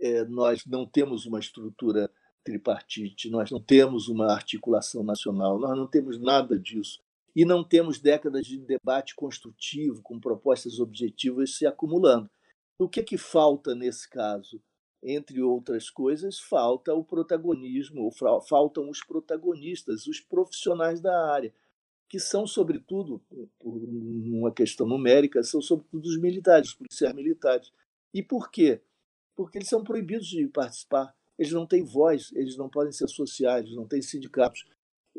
[0.00, 2.10] É, nós não temos uma estrutura
[2.44, 7.00] tripartite, nós não temos uma articulação nacional, nós não temos nada disso.
[7.34, 12.28] E não temos décadas de debate construtivo, com propostas objetivas se acumulando.
[12.78, 14.60] O que, é que falta nesse caso?
[15.02, 21.52] Entre outras coisas, falta o protagonismo, ou faltam os protagonistas, os profissionais da área
[22.12, 23.22] que são, sobretudo,
[23.58, 27.72] por uma questão numérica, são sobretudo os militares, os policiais militares.
[28.12, 28.82] E por quê?
[29.34, 31.16] Porque eles são proibidos de participar.
[31.42, 34.64] Eles não têm voz, eles não podem ser sociais, não têm sindicatos.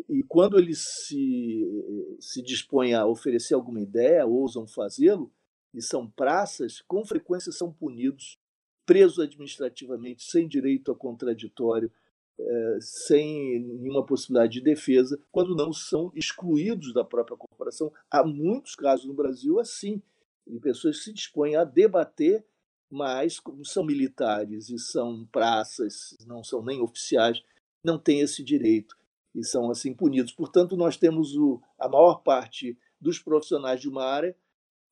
[0.10, 5.30] E quando eles se, se dispõem a oferecer alguma ideia, ousam fazê-lo,
[5.74, 8.38] e são praças, com frequência são punidos,
[8.86, 11.92] presos administrativamente, sem direito a contraditório,
[12.40, 17.92] é, sem nenhuma possibilidade de defesa, quando não são excluídos da própria corporação.
[18.10, 20.02] Há muitos casos no Brasil assim,
[20.48, 22.46] de pessoas que se dispõem a debater,
[22.94, 27.42] mas como são militares e são praças, não são nem oficiais,
[27.84, 28.96] não têm esse direito
[29.34, 30.32] e são assim punidos.
[30.32, 34.36] Portanto, nós temos o, a maior parte dos profissionais de uma área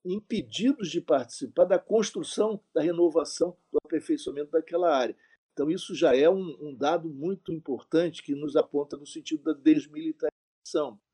[0.03, 5.15] impedidos de participar da construção, da renovação, do aperfeiçoamento daquela área.
[5.53, 9.53] Então, isso já é um, um dado muito importante que nos aponta no sentido da
[9.53, 10.30] desmilitarização.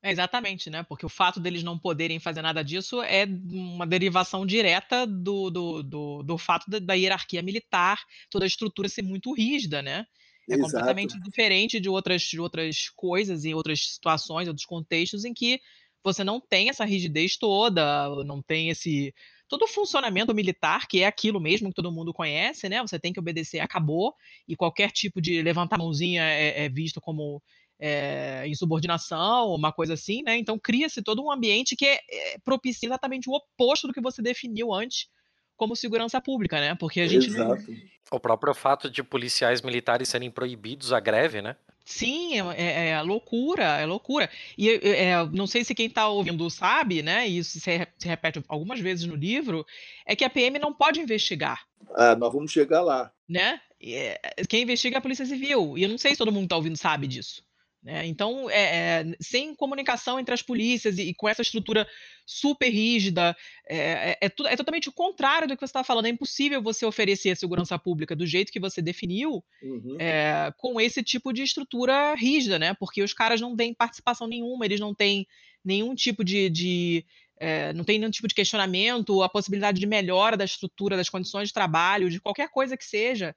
[0.02, 0.82] É exatamente, né?
[0.82, 5.82] Porque o fato deles não poderem fazer nada disso é uma derivação direta do, do,
[5.82, 7.98] do, do fato da, da, hierarquia militar,
[8.30, 10.06] toda a estrutura ser muito rígida, né?
[10.48, 10.72] É Exato.
[10.72, 15.60] completamente diferente de outras, de outras coisas e outras situações, outros contextos em que
[16.02, 19.12] você não tem essa rigidez toda, não tem esse
[19.48, 22.82] todo o funcionamento militar, que é aquilo mesmo que todo mundo conhece, né?
[22.82, 24.14] Você tem que obedecer, acabou,
[24.46, 27.42] e qualquer tipo de levantar a mãozinha é, é visto como
[27.78, 30.36] é, insubordinação, uma coisa assim, né?
[30.36, 34.20] Então cria-se todo um ambiente que é, é, propicia exatamente o oposto do que você
[34.20, 35.08] definiu antes
[35.56, 36.74] como segurança pública, né?
[36.74, 37.62] Porque a gente Exato.
[37.70, 37.76] não...
[38.10, 41.56] O próprio fato de policiais militares serem proibidos a greve, né?
[41.84, 44.30] Sim, é, é, é, loucura, é loucura.
[44.56, 47.28] E é, não sei se quem está ouvindo sabe, né?
[47.28, 49.66] E isso se, se, repete algumas vezes no livro,
[50.06, 51.66] é que a PM não pode investigar.
[51.94, 53.10] Ah, nós vamos chegar lá.
[53.28, 53.60] Né?
[53.82, 55.78] É, quem investiga é a Polícia Civil.
[55.78, 57.42] E eu não sei se todo mundo está ouvindo sabe disso.
[57.82, 58.06] Né?
[58.06, 61.86] Então, é, é, sem comunicação entre as polícias e, e, com essa estrutura
[62.26, 63.36] super rígida,
[63.68, 66.06] é, é, é, é totalmente o contrário do que você está falando.
[66.06, 69.96] É impossível você oferecer a segurança pública do jeito que você definiu uhum.
[69.98, 72.74] É, com esse tipo de estrutura rígida, né?
[72.74, 75.26] Porque os caras não têm participação nenhuma, eles não têm
[75.64, 77.06] nenhum tipo de, de
[77.38, 81.48] é, não tem nenhum tipo de questionamento, a possibilidade de melhora da estrutura, das condições
[81.48, 83.34] de trabalho, de qualquer coisa que seja,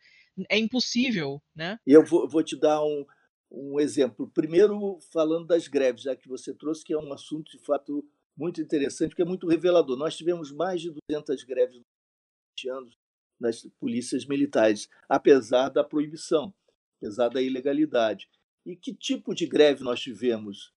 [0.49, 1.77] é impossível, né?
[1.85, 3.05] E eu vou, vou te dar um,
[3.51, 4.29] um exemplo.
[4.33, 8.03] Primeiro, falando das greves, já que você trouxe, que é um assunto de fato
[8.37, 9.97] muito interessante, que é muito revelador.
[9.97, 12.97] Nós tivemos mais de 200 greves nos anos
[13.39, 16.53] nas polícias militares, apesar da proibição,
[16.97, 18.29] apesar da ilegalidade.
[18.63, 20.71] E que tipo de greve nós tivemos?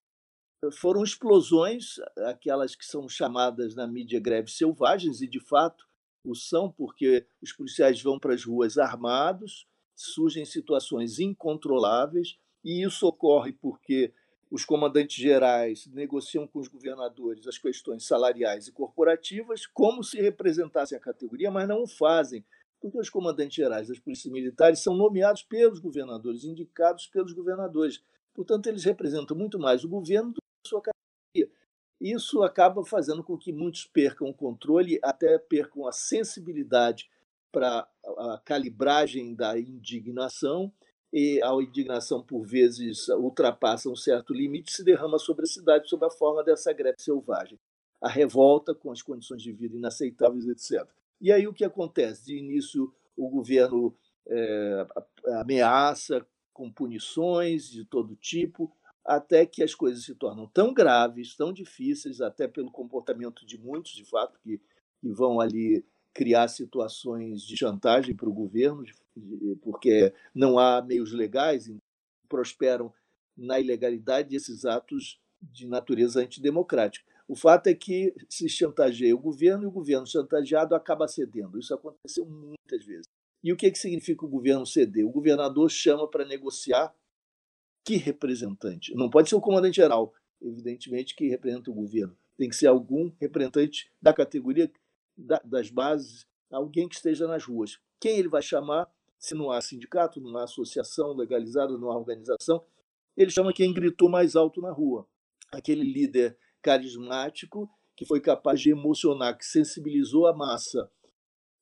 [0.72, 5.86] Foram explosões, aquelas que são chamadas na mídia greves selvagens, e de fato
[6.24, 13.06] o são, porque os policiais vão para as ruas armados, surgem situações incontroláveis, e isso
[13.06, 14.12] ocorre porque
[14.50, 20.96] os comandantes gerais negociam com os governadores as questões salariais e corporativas como se representassem
[20.96, 22.44] a categoria, mas não o fazem,
[22.80, 28.02] porque os comandantes gerais das polícias militares são nomeados pelos governadores, indicados pelos governadores.
[28.32, 31.50] Portanto, eles representam muito mais o governo do que a sua categoria.
[32.00, 37.10] Isso acaba fazendo com que muitos percam o controle, até percam a sensibilidade
[37.50, 40.72] para a calibragem da indignação
[41.16, 46.04] e a indignação, por vezes, ultrapassa um certo limite se derrama sobre a cidade sob
[46.04, 47.56] a forma dessa greve selvagem.
[48.02, 50.84] A revolta com as condições de vida inaceitáveis, etc.
[51.20, 52.26] E aí o que acontece?
[52.26, 53.96] De início, o governo
[54.26, 54.86] é,
[55.40, 61.52] ameaça com punições de todo tipo, até que as coisas se tornam tão graves, tão
[61.52, 64.60] difíceis, até pelo comportamento de muitos, de fato, que,
[65.00, 68.84] que vão ali criar situações de chantagem para o governo,
[69.60, 71.70] porque não há meios legais,
[72.28, 72.92] prosperam
[73.36, 77.04] na ilegalidade esses atos de natureza antidemocrática.
[77.26, 81.58] O fato é que se chantageia o governo e o governo chantageado acaba cedendo.
[81.58, 83.06] Isso aconteceu muitas vezes.
[83.42, 85.06] E o que, que significa o governo ceder?
[85.06, 86.94] O governador chama para negociar
[87.84, 88.94] que representante?
[88.94, 92.16] Não pode ser o comandante geral, evidentemente, que representa o governo.
[92.36, 94.70] Tem que ser algum representante da categoria
[95.16, 97.78] das bases, alguém que esteja nas ruas.
[98.00, 102.64] Quem ele vai chamar, se não há sindicato, não há associação legalizada, não há organização,
[103.16, 105.06] ele chama quem gritou mais alto na rua.
[105.52, 110.90] Aquele líder carismático que foi capaz de emocionar, que sensibilizou a massa.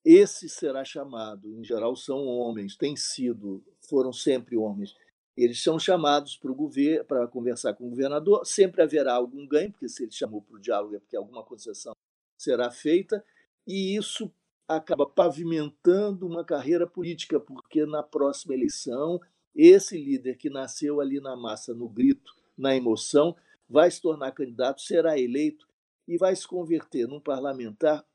[0.03, 4.95] Esse será chamado, em geral são homens, têm sido, foram sempre homens.
[5.37, 8.45] Eles são chamados para o governo para conversar com o governador.
[8.45, 11.93] Sempre haverá algum ganho, porque se ele chamou para o diálogo é porque alguma concessão
[12.37, 13.23] será feita
[13.67, 14.31] e isso
[14.67, 19.19] acaba pavimentando uma carreira política, porque na próxima eleição,
[19.55, 23.35] esse líder que nasceu ali na massa, no grito, na emoção,
[23.69, 25.67] vai se tornar candidato, será eleito
[26.07, 28.05] e vai se converter num parlamentar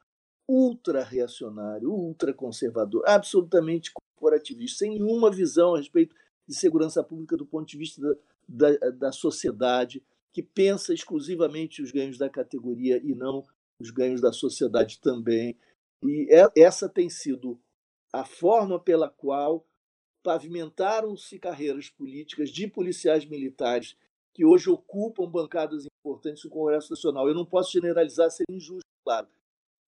[0.48, 6.14] ultra-reacionário, ultra-conservador, absolutamente corporativista, sem nenhuma visão a respeito
[6.46, 8.00] de segurança pública do ponto de vista
[8.48, 13.44] da, da, da sociedade, que pensa exclusivamente os ganhos da categoria e não
[13.80, 15.56] os ganhos da sociedade também.
[16.04, 17.60] E é, essa tem sido
[18.12, 19.66] a forma pela qual
[20.22, 23.96] pavimentaram-se carreiras políticas de policiais militares
[24.34, 27.28] que hoje ocupam bancadas importantes no Congresso Nacional.
[27.28, 29.28] Eu não posso generalizar, seria injusto, claro,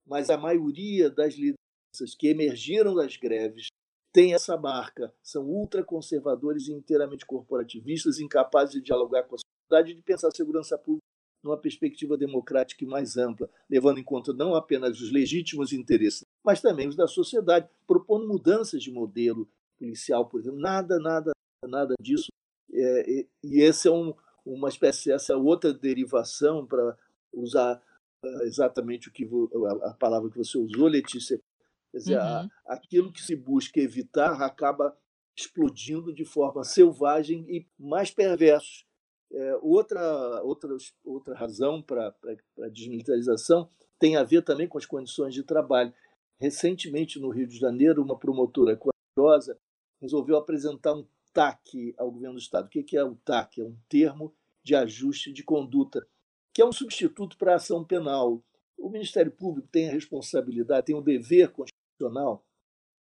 [0.07, 3.68] mas a maioria das lideranças que emergiram das greves
[4.12, 9.94] tem essa marca, são ultraconservadores e inteiramente corporativistas, incapazes de dialogar com a sociedade e
[9.94, 11.10] de pensar segurança pública
[11.42, 16.61] numa perspectiva democrática e mais ampla, levando em conta não apenas os legítimos interesses, mas
[16.61, 19.48] também os da sociedade, propondo mudanças de modelo
[19.79, 20.61] policial, por exemplo.
[20.61, 21.33] Nada, nada,
[21.66, 22.29] nada disso.
[22.72, 26.96] É, e esse é um, uma espécie, essa outra derivação para
[27.33, 27.83] usar
[28.24, 29.29] ah, exatamente o que
[29.83, 31.40] a palavra que você usou, Letícia.
[31.90, 32.48] Quer dizer, uhum.
[32.66, 34.96] aquilo que se busca evitar acaba
[35.37, 38.85] explodindo de forma selvagem e mais perverso
[39.33, 42.14] é, outra, outra, outra razão para
[42.61, 45.93] a desmilitarização tem a ver também com as condições de trabalho.
[46.40, 49.59] Recentemente, no Rio de Janeiro, uma promotora corajosa
[50.01, 52.66] resolveu apresentar um TAC ao governo do Estado.
[52.66, 53.61] O que é o TAC?
[53.61, 56.07] É um termo de ajuste de conduta,
[56.53, 58.43] que é um substituto para a ação penal.
[58.77, 62.45] O Ministério Público tem a responsabilidade, tem o dever constitucional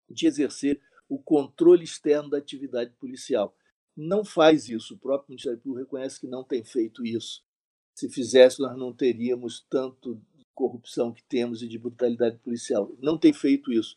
[0.08, 3.54] de exercer o controle externo da atividade policial
[3.96, 4.94] não faz isso.
[4.94, 7.42] O próprio Ministério Público reconhece que não tem feito isso.
[7.94, 12.90] Se fizesse, nós não teríamos tanto de corrupção que temos e de brutalidade policial.
[13.00, 13.96] Não tem feito isso.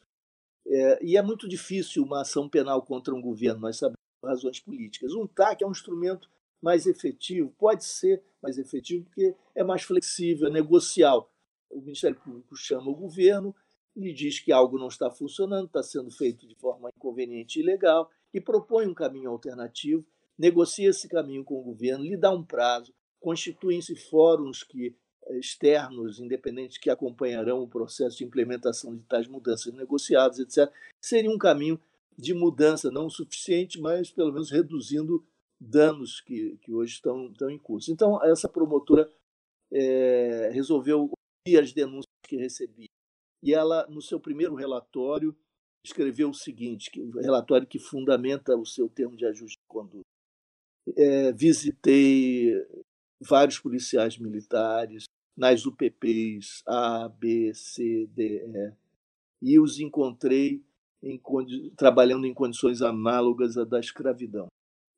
[0.68, 5.14] É, e é muito difícil uma ação penal contra um governo, nós sabemos razões políticas.
[5.14, 6.30] Um TAC é um instrumento
[6.62, 11.32] mais efetivo, pode ser mais efetivo porque é mais flexível, é negocial.
[11.70, 13.56] O Ministério Público chama o governo,
[13.96, 18.10] lhe diz que algo não está funcionando, está sendo feito de forma inconveniente e ilegal,
[18.34, 20.06] e propõe um caminho alternativo,
[20.38, 26.20] negocia esse caminho com o governo, lhe dá um prazo, constituem-se fóruns que, eh, externos,
[26.20, 30.72] independentes, que acompanharão o processo de implementação de tais mudanças negociadas, etc.
[31.02, 31.80] Seria um caminho
[32.18, 35.26] de mudança, não suficiente, mas pelo menos reduzindo
[35.60, 37.92] danos que, que hoje estão, estão em curso.
[37.92, 39.12] Então, essa promotora
[39.72, 41.12] é, resolveu
[41.46, 42.88] ouvir as denúncias que recebia.
[43.44, 45.36] E ela, no seu primeiro relatório,
[45.88, 50.06] escreveu o seguinte, que, o relatório que fundamenta o seu termo de ajuste de conduta.
[50.96, 52.54] É, visitei
[53.20, 58.74] vários policiais militares nas UPPs A, B, C, D, E,
[59.42, 60.64] e os encontrei
[61.04, 61.22] em,
[61.76, 64.48] trabalhando em condições análogas à da escravidão.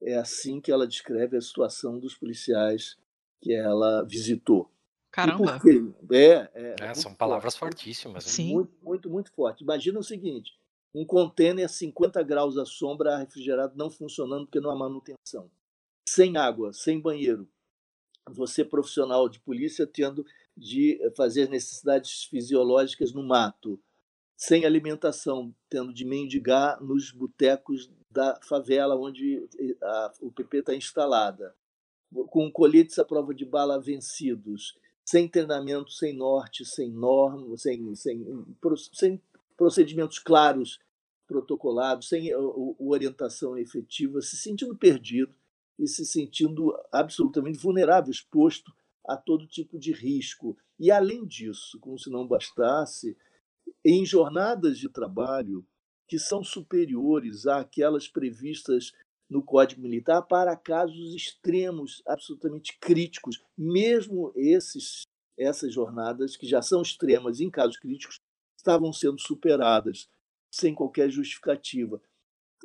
[0.02, 2.98] É assim que ela descreve a situação dos policiais
[3.42, 4.72] que ela visitou.
[5.12, 5.60] Caramba!
[6.12, 7.76] É, é, é, são palavras forte.
[7.76, 8.24] fortíssimas.
[8.24, 8.54] Sim.
[8.54, 9.64] Muito, muito, muito forte.
[9.64, 10.59] Imagina o seguinte:
[10.94, 15.50] um contêiner a 50 graus à sombra, refrigerado, não funcionando porque não há manutenção.
[16.08, 17.48] Sem água, sem banheiro.
[18.30, 20.26] Você, profissional de polícia, tendo
[20.56, 23.80] de fazer necessidades fisiológicas no mato.
[24.36, 29.48] Sem alimentação, tendo de mendigar nos botecos da favela onde
[29.82, 31.56] a, o PP está instalada.
[32.30, 34.76] Com coletes à prova de bala vencidos
[35.10, 38.24] sem treinamento, sem norte, sem norma, sem, sem,
[38.94, 39.20] sem
[39.60, 40.80] procedimentos claros,
[41.28, 42.34] protocolados, sem
[42.80, 45.36] orientação efetiva, se sentindo perdido
[45.78, 48.72] e se sentindo absolutamente vulnerável, exposto
[49.06, 50.58] a todo tipo de risco.
[50.80, 53.18] E, além disso, como se não bastasse,
[53.84, 55.68] em jornadas de trabalho
[56.08, 58.94] que são superiores àquelas previstas
[59.30, 63.44] no Código Militar para casos extremos, absolutamente críticos.
[63.58, 65.04] Mesmo esses,
[65.38, 68.20] essas jornadas, que já são extremas em casos críticos,
[68.60, 70.08] estavam sendo superadas
[70.52, 72.02] sem qualquer justificativa.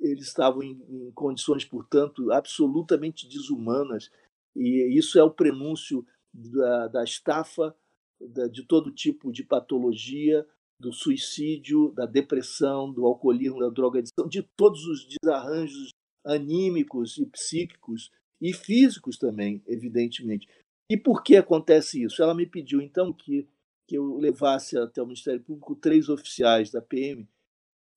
[0.01, 4.11] Eles estavam em, em condições, portanto, absolutamente desumanas,
[4.57, 7.75] e isso é o prenúncio da, da estafa,
[8.21, 10.47] da, de todo tipo de patologia,
[10.81, 15.91] do suicídio, da depressão, do alcoolismo, da drogadição, de todos os desarranjos
[16.25, 20.49] anímicos e psíquicos e físicos também, evidentemente.
[20.91, 22.23] E por que acontece isso?
[22.23, 23.47] Ela me pediu então que,
[23.87, 27.28] que eu levasse até o Ministério Público três oficiais da PM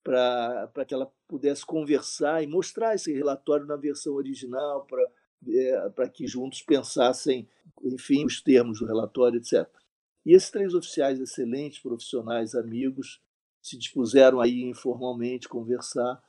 [0.02, 5.06] para que ela pudesse conversar e mostrar esse relatório na versão original, para
[5.46, 7.46] é, que juntos pensassem,
[7.82, 9.68] enfim, os termos do relatório, etc.
[10.24, 13.20] E esses três oficiais excelentes, profissionais, amigos,
[13.62, 16.22] se dispuseram aí informalmente conversar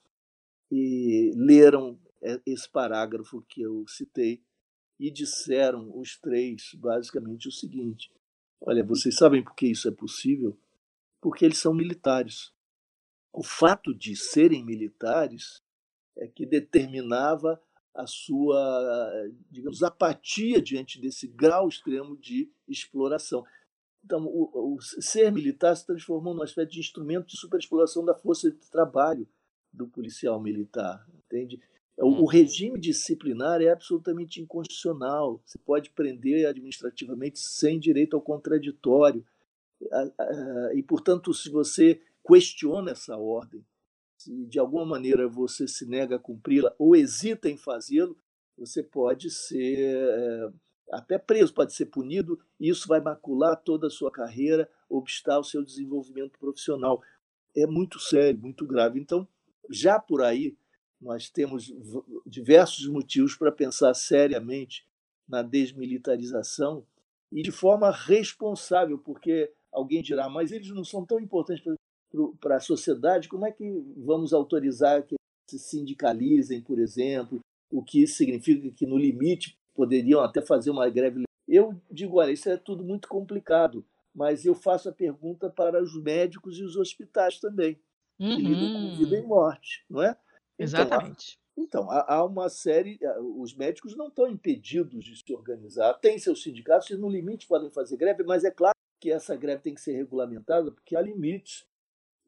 [0.71, 1.97] e leram
[2.45, 4.43] esse parágrafo que eu citei
[4.99, 8.11] e disseram os três basicamente o seguinte:
[8.61, 10.57] Olha, vocês sabem por que isso é possível?
[11.21, 12.51] Porque eles são militares.
[13.31, 15.61] O fato de serem militares
[16.17, 17.61] é que determinava
[17.93, 19.11] a sua,
[19.49, 23.45] digamos, apatia diante desse grau extremo de exploração.
[24.03, 28.49] Então, o, o ser militar se transformou numa espécie de instrumento de superexploração da força
[28.49, 29.27] de trabalho
[29.71, 31.61] do policial militar, entende?
[31.99, 32.25] O, o uhum.
[32.25, 35.41] regime disciplinar é absolutamente inconstitucional.
[35.45, 39.25] Você pode prender administrativamente sem direito ao contraditório.
[40.73, 43.63] E, portanto, se você questiona essa ordem,
[44.17, 48.17] se de alguma maneira você se nega a cumpri-la ou hesita em fazê-lo,
[48.57, 50.49] você pode ser é,
[50.91, 55.43] até preso, pode ser punido, e isso vai macular toda a sua carreira, obstar o
[55.43, 57.01] seu desenvolvimento profissional.
[57.55, 58.99] É muito sério, muito grave.
[58.99, 59.25] Então,
[59.69, 60.57] já por aí,
[61.01, 61.73] nós temos
[62.25, 64.85] diversos motivos para pensar seriamente
[65.27, 66.85] na desmilitarização
[67.31, 71.63] e de forma responsável, porque alguém dirá, mas eles não são tão importantes
[72.41, 75.15] para a sociedade, como é que vamos autorizar que
[75.47, 77.39] se sindicalizem, por exemplo,
[77.71, 81.23] o que significa que, no limite, poderiam até fazer uma greve.
[81.47, 85.95] Eu digo, olha, isso é tudo muito complicado, mas eu faço a pergunta para os
[86.01, 87.79] médicos e os hospitais também
[88.19, 88.35] uhum.
[88.35, 90.17] que lidam com vida e morte, não é?
[90.59, 91.39] Então, Exatamente.
[91.57, 92.99] Então, então, há, uma série.
[93.37, 95.93] Os médicos não estão impedidos de se organizar.
[95.95, 99.61] Tem seus sindicatos que, no limite, podem fazer greve, mas é claro que essa greve
[99.61, 101.65] tem que ser regulamentada, porque há limites.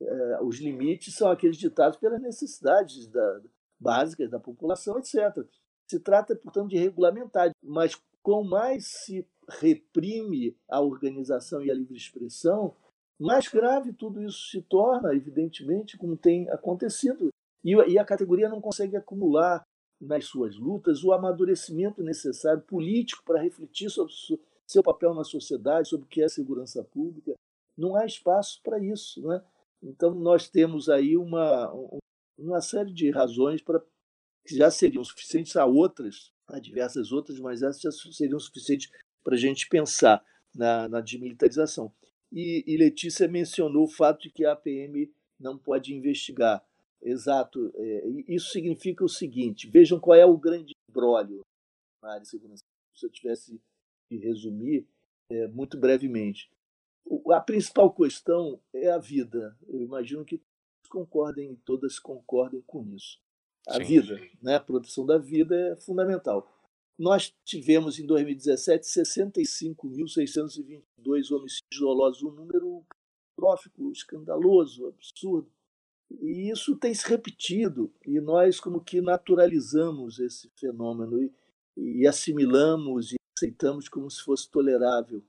[0.01, 3.41] É, os limites são aqueles ditados pelas necessidades da,
[3.79, 5.45] básicas da população, etc.
[5.87, 11.97] Se trata, portanto, de regulamentar, mas com mais se reprime a organização e a livre
[11.97, 12.75] expressão,
[13.19, 17.30] mais grave tudo isso se torna, evidentemente, como tem acontecido.
[17.63, 19.63] E, e a categoria não consegue acumular
[19.99, 24.11] nas suas lutas o amadurecimento necessário político para refletir sobre
[24.65, 27.33] seu papel na sociedade, sobre o que é segurança pública.
[27.77, 29.21] Não há espaço para isso.
[29.21, 29.41] Né?
[29.83, 31.71] Então, nós temos aí uma,
[32.37, 33.81] uma série de razões para
[34.45, 38.89] que já seriam suficientes, há outras, há diversas outras, mas essas já seriam suficientes
[39.23, 41.93] para a gente pensar na, na desmilitarização.
[42.31, 46.63] E, e Letícia mencionou o fato de que a APM não pode investigar.
[47.01, 47.71] Exato.
[47.75, 51.41] É, isso significa o seguinte: vejam qual é o grande brólio
[52.01, 52.63] na área de segurança.
[52.95, 53.59] Se eu tivesse
[54.11, 54.87] de resumir
[55.29, 56.51] é, muito brevemente.
[57.31, 59.57] A principal questão é a vida.
[59.67, 60.41] Eu imagino que
[60.89, 63.17] concordem e todas concordem com isso.
[63.67, 63.83] A Sim.
[63.83, 64.55] vida, né?
[64.55, 66.51] a proteção da vida é fundamental.
[66.99, 72.85] Nós tivemos em 2017 65.622 homicídios dolosos, um número
[73.41, 75.51] catastrófico, escandaloso, absurdo.
[76.19, 81.31] E isso tem se repetido, e nós como que naturalizamos esse fenômeno e,
[81.77, 85.23] e assimilamos e aceitamos como se fosse tolerável.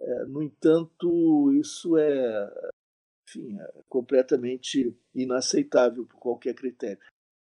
[0.00, 2.70] É, no entanto, isso é,
[3.28, 7.02] enfim, é completamente inaceitável por qualquer critério.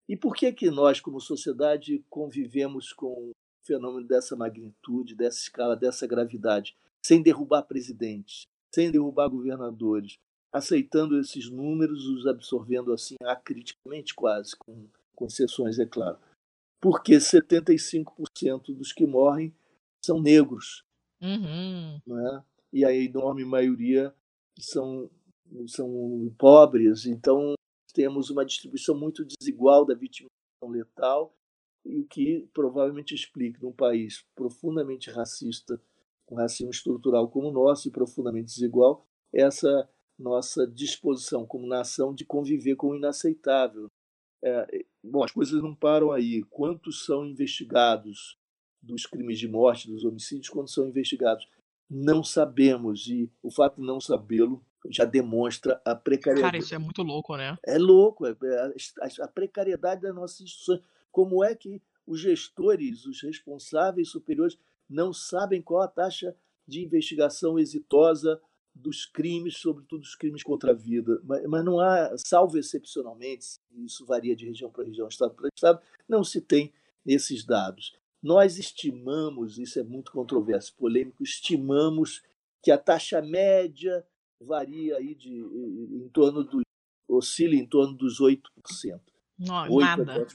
[0.09, 3.33] E por que que nós, como sociedade, convivemos com um
[3.67, 10.19] fenômeno dessa magnitude, dessa escala, dessa gravidade, sem derrubar presidentes, sem derrubar governadores,
[10.55, 16.17] aceitando esses números, os absorvendo assim acriticamente quase, com, com exceções, é claro.
[16.81, 19.53] Porque 75% dos que morrem
[20.05, 20.85] são negros.
[21.21, 22.01] Uhum.
[22.07, 22.45] Né?
[22.73, 24.15] E a enorme maioria
[24.57, 25.11] são,
[25.67, 27.05] são pobres.
[27.05, 27.55] Então,
[27.93, 31.35] temos uma distribuição muito desigual da vitimização letal,
[31.85, 35.81] e o que provavelmente explica, num país profundamente racista,
[36.31, 39.89] um racismo estrutural como o nosso e profundamente desigual, essa
[40.19, 43.91] nossa disposição como nação de conviver com o inaceitável.
[44.43, 46.43] É, bom, as coisas não param aí.
[46.51, 48.39] Quantos são investigados
[48.83, 51.49] dos crimes de morte, dos homicídios, quando são investigados?
[51.91, 56.53] Não sabemos, e o fato de não sabê-lo já demonstra a precariedade.
[56.53, 57.57] Cara, isso é muito louco, né?
[57.65, 60.83] É louco, é, é, a, a precariedade das nossas instituições.
[61.11, 64.59] Como é que os gestores, os responsáveis superiores,
[64.89, 66.37] não sabem qual a taxa
[66.67, 68.41] de investigação exitosa
[68.75, 71.21] dos crimes, sobretudo os crimes contra a vida.
[71.25, 75.81] Mas, mas não há, salvo excepcionalmente, isso varia de região para região, estado para estado,
[76.09, 76.73] não se tem
[77.07, 77.95] esses dados.
[78.23, 82.23] Nós estimamos, isso é muito controverso, polêmico, estimamos
[82.63, 84.05] que a taxa média
[84.41, 86.63] varia aí de em torno do
[87.07, 88.41] oscila em torno dos 8%.
[89.39, 90.27] Não, 8 nada.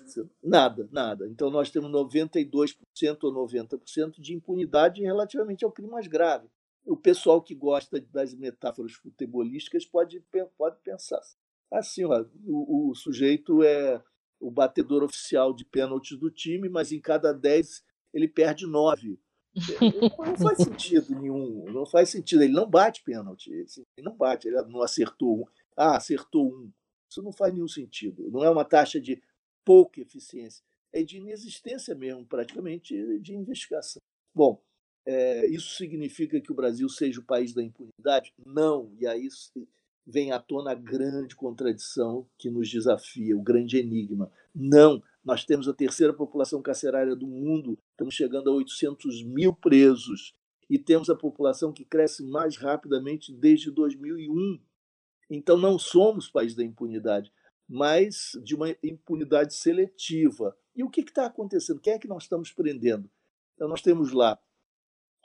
[0.44, 1.28] Nada, nada.
[1.28, 2.76] Então nós temos 92%
[3.24, 6.48] ou 90% de impunidade relativamente ao crime mais grave
[6.90, 10.24] o pessoal que gosta das metáforas futebolísticas pode,
[10.58, 11.22] pode pensar
[11.72, 14.04] assim: ó, o, o sujeito é
[14.40, 17.84] o batedor oficial de pênaltis do time, mas em cada 10
[18.14, 19.20] ele perde 9.
[20.18, 22.44] Não faz sentido nenhum, não faz sentido.
[22.44, 23.68] Ele não bate pênalti, ele
[23.98, 25.46] não bate, ele não acertou um.
[25.76, 26.72] Ah, acertou um.
[27.10, 28.30] Isso não faz nenhum sentido.
[28.30, 29.22] Não é uma taxa de
[29.66, 30.64] pouca eficiência,
[30.94, 34.00] é de inexistência mesmo, praticamente, de investigação.
[34.34, 34.62] Bom,
[35.06, 38.34] é, isso significa que o Brasil seja o país da impunidade?
[38.46, 38.92] Não.
[39.00, 39.28] E aí
[40.06, 44.32] vem à tona a grande contradição que nos desafia, o grande enigma.
[44.54, 45.02] Não.
[45.24, 50.34] Nós temos a terceira população carcerária do mundo, estamos chegando a 800 mil presos
[50.70, 54.60] e temos a população que cresce mais rapidamente desde 2001.
[55.30, 57.32] Então não somos país da impunidade,
[57.68, 60.58] mas de uma impunidade seletiva.
[60.76, 61.82] E o que está acontecendo?
[61.82, 63.10] Quem é que nós estamos prendendo?
[63.56, 64.40] Então nós temos lá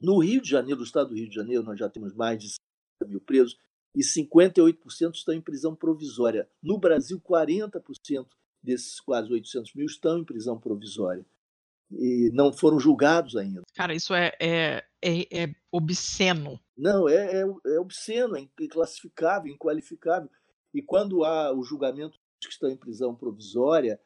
[0.05, 2.49] no Rio de Janeiro, no estado do Rio de Janeiro, nós já temos mais de
[2.49, 3.59] 50 mil presos
[3.97, 6.49] e 58% estão em prisão provisória.
[6.63, 8.27] No Brasil, 40%
[8.63, 11.25] desses quase 800 mil estão em prisão provisória
[11.91, 13.63] e não foram julgados ainda.
[13.75, 16.59] Cara, isso é, é, é, é obsceno.
[16.77, 20.29] Não, é, é, é, obsceno, é inclassificável, inqualificável.
[20.73, 24.01] E quando há o julgamento dos que estão em prisão provisória,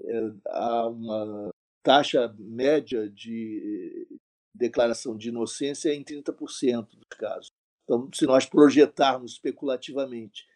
[0.00, 1.50] é, há uma
[1.82, 4.08] taxa média de,
[4.54, 7.48] declaração de inocência em 30% dos casos.
[7.84, 10.46] Então, se nós projetarmos especulativamente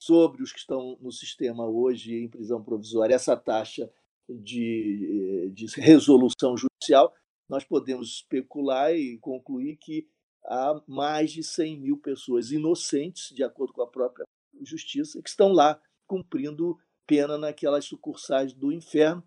[0.00, 3.88] sobre os que estão no sistema hoje em prisão provisória essa taxa
[4.28, 7.14] de, de resolução judicial,
[7.48, 10.08] nós podemos especular e concluir que
[10.44, 14.24] há mais de 100 mil pessoas inocentes, de acordo com a própria
[14.62, 19.22] justiça, que estão lá cumprindo pena naquelas sucursais do inferno,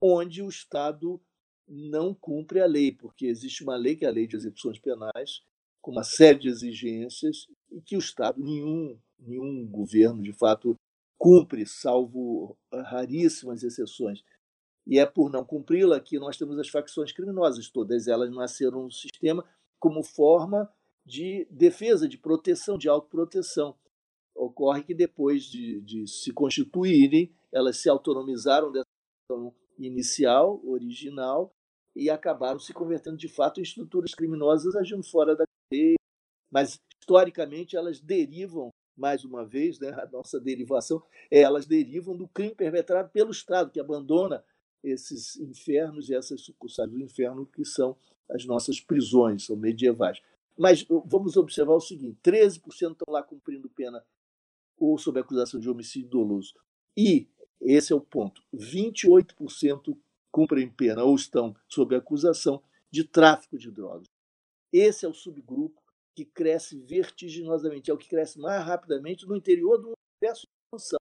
[0.00, 1.20] onde o Estado
[1.68, 5.42] não cumpre a lei, porque existe uma lei que é a Lei de Execuções Penais,
[5.80, 10.76] com uma série de exigências e que o Estado, nenhum, nenhum governo, de fato,
[11.18, 14.22] cumpre, salvo raríssimas exceções.
[14.86, 18.90] E é por não cumpri-la que nós temos as facções criminosas, todas elas nasceram no
[18.90, 19.44] sistema
[19.78, 20.70] como forma
[21.04, 23.76] de defesa, de proteção, de autoproteção.
[24.34, 28.84] Ocorre que depois de, de se constituírem, elas se autonomizaram dessa
[29.78, 31.54] inicial, original,
[31.96, 35.96] e acabaram se convertendo de fato em estruturas criminosas agindo fora da cadeia.
[36.52, 42.28] Mas, historicamente, elas derivam, mais uma vez, né, a nossa derivação, é, elas derivam do
[42.28, 44.44] crime perpetrado pelo Estado, que abandona
[44.84, 47.96] esses infernos e essas sucursais do inferno, que são
[48.30, 50.20] as nossas prisões, são medievais.
[50.56, 54.04] Mas vamos observar o seguinte: 13% estão lá cumprindo pena
[54.78, 56.54] ou sob acusação de homicídio doloso.
[56.96, 57.26] E,
[57.60, 59.96] esse é o ponto, 28%
[60.36, 64.06] cumprem pena ou estão sob acusação de tráfico de drogas.
[64.70, 65.80] Esse é o subgrupo
[66.14, 70.98] que cresce vertiginosamente, é o que cresce mais rapidamente no interior do universo de expansão.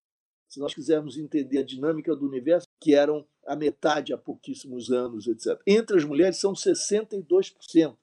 [0.49, 5.27] Se nós quisermos entender a dinâmica do universo, que eram a metade há pouquíssimos anos,
[5.27, 5.61] etc.
[5.67, 7.97] Entre as mulheres são 62%.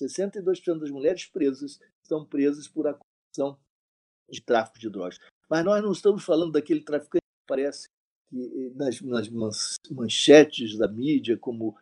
[0.00, 3.58] 62% das mulheres presas estão presas por acusação
[4.30, 5.18] de tráfico de drogas.
[5.50, 7.88] Mas nós não estamos falando daquele traficante que aparece
[8.74, 11.76] nas, nas manchetes da mídia como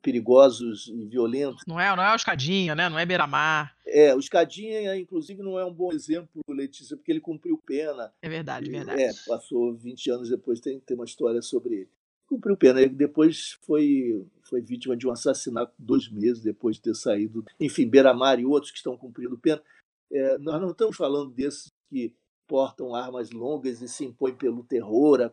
[0.00, 1.62] perigosos e violentos.
[1.66, 2.88] Não é, não é o Escadinha, né?
[2.88, 3.76] Não é Beira-Mar.
[3.86, 8.12] É, o Escadinha, inclusive, não é um bom exemplo, Letícia, porque ele cumpriu pena.
[8.22, 9.02] É verdade, verdade.
[9.02, 11.90] É, passou 20 anos depois, tem, tem uma história sobre ele.
[12.26, 12.80] Cumpriu pena.
[12.80, 17.44] Ele depois foi, foi vítima de um assassinato dois meses depois de ter saído.
[17.58, 19.62] Enfim, Beira-Mar e outros que estão cumprindo pena.
[20.10, 22.14] É, nós não estamos falando desses que
[22.46, 25.30] portam armas longas e se impõem pelo terror a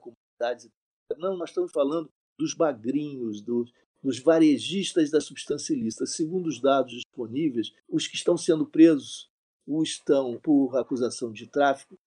[1.18, 3.72] Não, nós estamos falando dos bagrinhos, dos,
[4.02, 6.06] dos varejistas da substância ilícita.
[6.06, 9.30] Segundo os dados disponíveis, os que estão sendo presos
[9.68, 11.98] ou estão por acusação de tráfico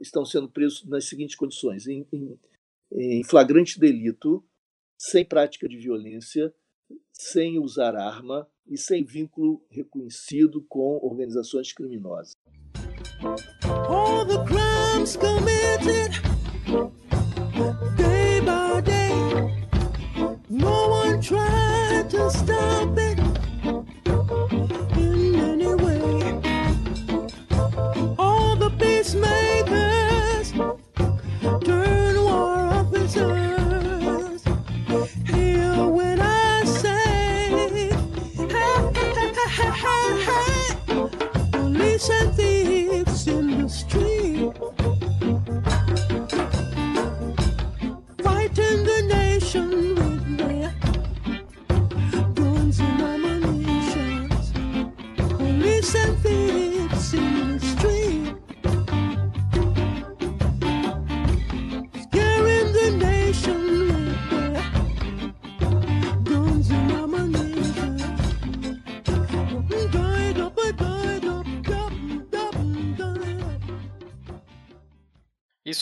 [0.00, 2.38] estão sendo presos nas seguintes condições: em, em,
[2.92, 4.44] em flagrante delito,
[4.98, 6.54] sem prática de violência,
[7.12, 12.32] sem usar arma e sem vínculo reconhecido com organizações criminosas.
[13.88, 16.20] All the crimes committed
[17.96, 19.54] day by day,
[20.48, 23.03] no one tried to stop it.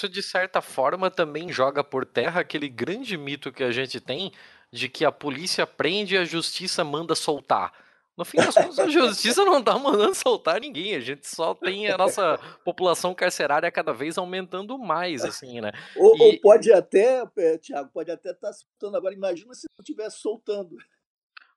[0.02, 4.32] Isso de certa forma também joga por terra aquele grande mito que a gente tem
[4.72, 7.72] de que a polícia prende e a justiça manda soltar.
[8.16, 10.94] No fim das contas, a justiça não está mandando soltar ninguém.
[10.94, 15.72] A gente só tem a nossa população carcerária cada vez aumentando mais, assim, né?
[15.96, 16.22] Ou, e...
[16.22, 19.14] ou pode até, é, Tiago, pode até estar tá soltando agora.
[19.14, 20.76] Imagina se não estivesse soltando.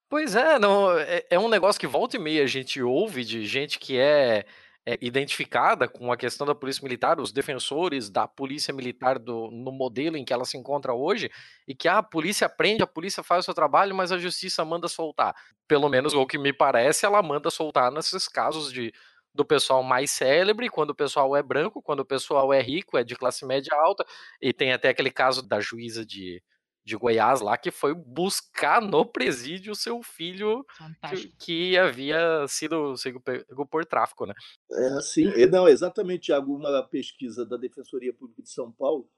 [0.08, 3.46] Pois é, não, é, é um negócio que volta e meia a gente ouve de
[3.46, 4.46] gente que é
[4.86, 9.72] é, identificada com a questão da polícia militar, os defensores da polícia militar do, no
[9.72, 11.32] modelo em que ela se encontra hoje,
[11.68, 14.64] e que ah, a polícia prende, a polícia faz o seu trabalho, mas a justiça
[14.64, 15.36] manda soltar.
[15.68, 18.94] Pelo menos o que me parece, ela manda soltar nesses casos de
[19.34, 23.04] do pessoal mais célebre, quando o pessoal é branco, quando o pessoal é rico, é
[23.04, 24.06] de classe média alta,
[24.42, 26.42] e tem até aquele caso da juíza de,
[26.86, 30.64] de Goiás lá, que foi buscar no presídio o seu filho
[31.10, 34.36] que, que, havia sido, sido pego por tráfico, né?
[34.72, 35.26] É, sim.
[35.52, 36.56] Não, exatamente, Tiago.
[36.56, 39.10] Uma pesquisa da Defensoria Pública de São Paulo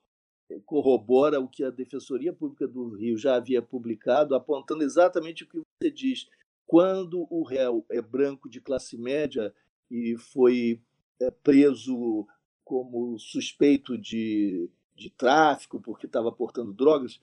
[0.50, 5.48] eh, corrobora o que a Defensoria Pública do Rio já havia publicado, apontando exatamente o
[5.48, 6.30] que você diz.
[6.66, 9.54] Quando o réu é branco de classe média
[9.92, 10.82] e foi
[11.20, 12.26] é, preso
[12.64, 17.20] como suspeito de, de tráfico, porque estava portando drogas,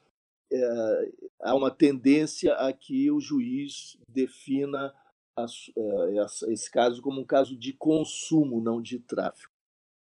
[0.55, 4.95] é, há uma tendência a que o juiz defina
[5.37, 9.53] é, esse caso como um caso de consumo, não de tráfico.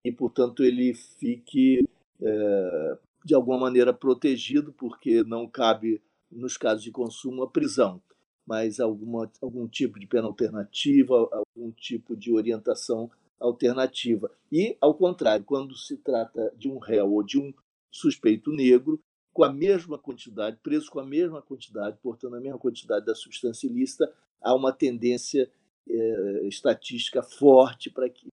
[0.04, 1.84] E, portanto, ele fique,
[2.22, 6.00] é, de alguma maneira, protegido, porque não cabe,
[6.30, 8.00] nos casos de consumo, a prisão,
[8.46, 14.30] mas alguma, algum tipo de pena alternativa, algum tipo de orientação alternativa.
[14.52, 17.52] E, ao contrário, quando se trata de um réu ou de um
[17.90, 19.00] suspeito negro,
[19.34, 23.66] com a mesma quantidade, preso com a mesma quantidade, portando a mesma quantidade da substância
[23.66, 24.10] ilícita,
[24.40, 25.50] há uma tendência
[25.88, 28.28] é, estatística forte para que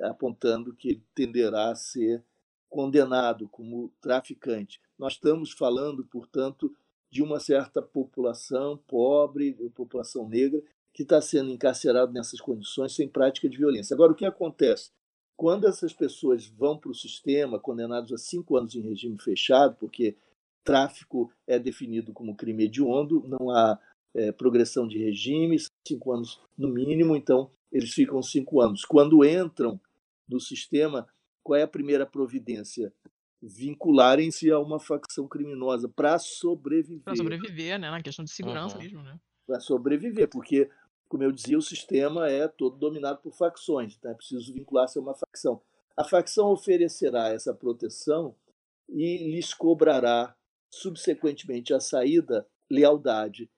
[0.00, 2.24] apontando que ele tenderá a ser
[2.68, 4.80] condenado como traficante.
[4.98, 6.74] Nós estamos falando, portanto,
[7.10, 10.60] de uma certa população pobre, população negra,
[10.92, 13.94] que está sendo encarcerada nessas condições sem prática de violência.
[13.94, 14.90] Agora, o que acontece?
[15.36, 20.16] Quando essas pessoas vão para o sistema, condenados a cinco anos em regime fechado, porque
[20.64, 23.78] tráfico é definido como crime hediondo, não há
[24.14, 25.56] é, progressão de regime,
[25.86, 28.84] cinco anos no mínimo, então eles ficam cinco anos.
[28.84, 29.80] Quando entram
[30.28, 31.08] no sistema,
[31.42, 32.92] qual é a primeira providência?
[33.42, 37.02] Vincularem-se a uma facção criminosa para sobreviver.
[37.02, 37.90] Para sobreviver, né?
[37.90, 38.82] Na questão de segurança uhum.
[38.82, 39.18] mesmo, né?
[39.46, 40.68] Para sobreviver, porque,
[41.08, 45.02] como eu dizia, o sistema é todo dominado por facções, então é preciso vincular-se a
[45.02, 45.60] uma facção.
[45.96, 48.34] A facção oferecerá essa proteção
[48.88, 50.34] e lhes cobrará,
[50.70, 53.50] subsequentemente à saída, lealdade.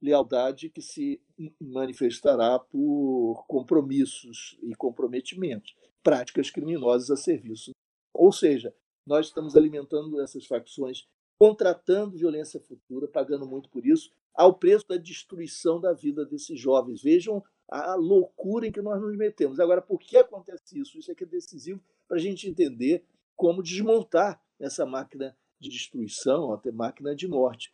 [0.00, 1.20] Lealdade que se
[1.60, 7.72] manifestará por compromissos e comprometimentos, práticas criminosas a serviço.
[8.14, 8.74] Ou seja,
[9.06, 11.06] nós estamos alimentando essas facções,
[11.38, 17.02] contratando violência futura, pagando muito por isso, ao preço da destruição da vida desses jovens.
[17.02, 19.60] Vejam a loucura em que nós nos metemos.
[19.60, 20.98] Agora, por que acontece isso?
[20.98, 23.04] Isso é que é decisivo para a gente entender
[23.36, 27.72] como desmontar essa máquina de destruição, até máquina de morte.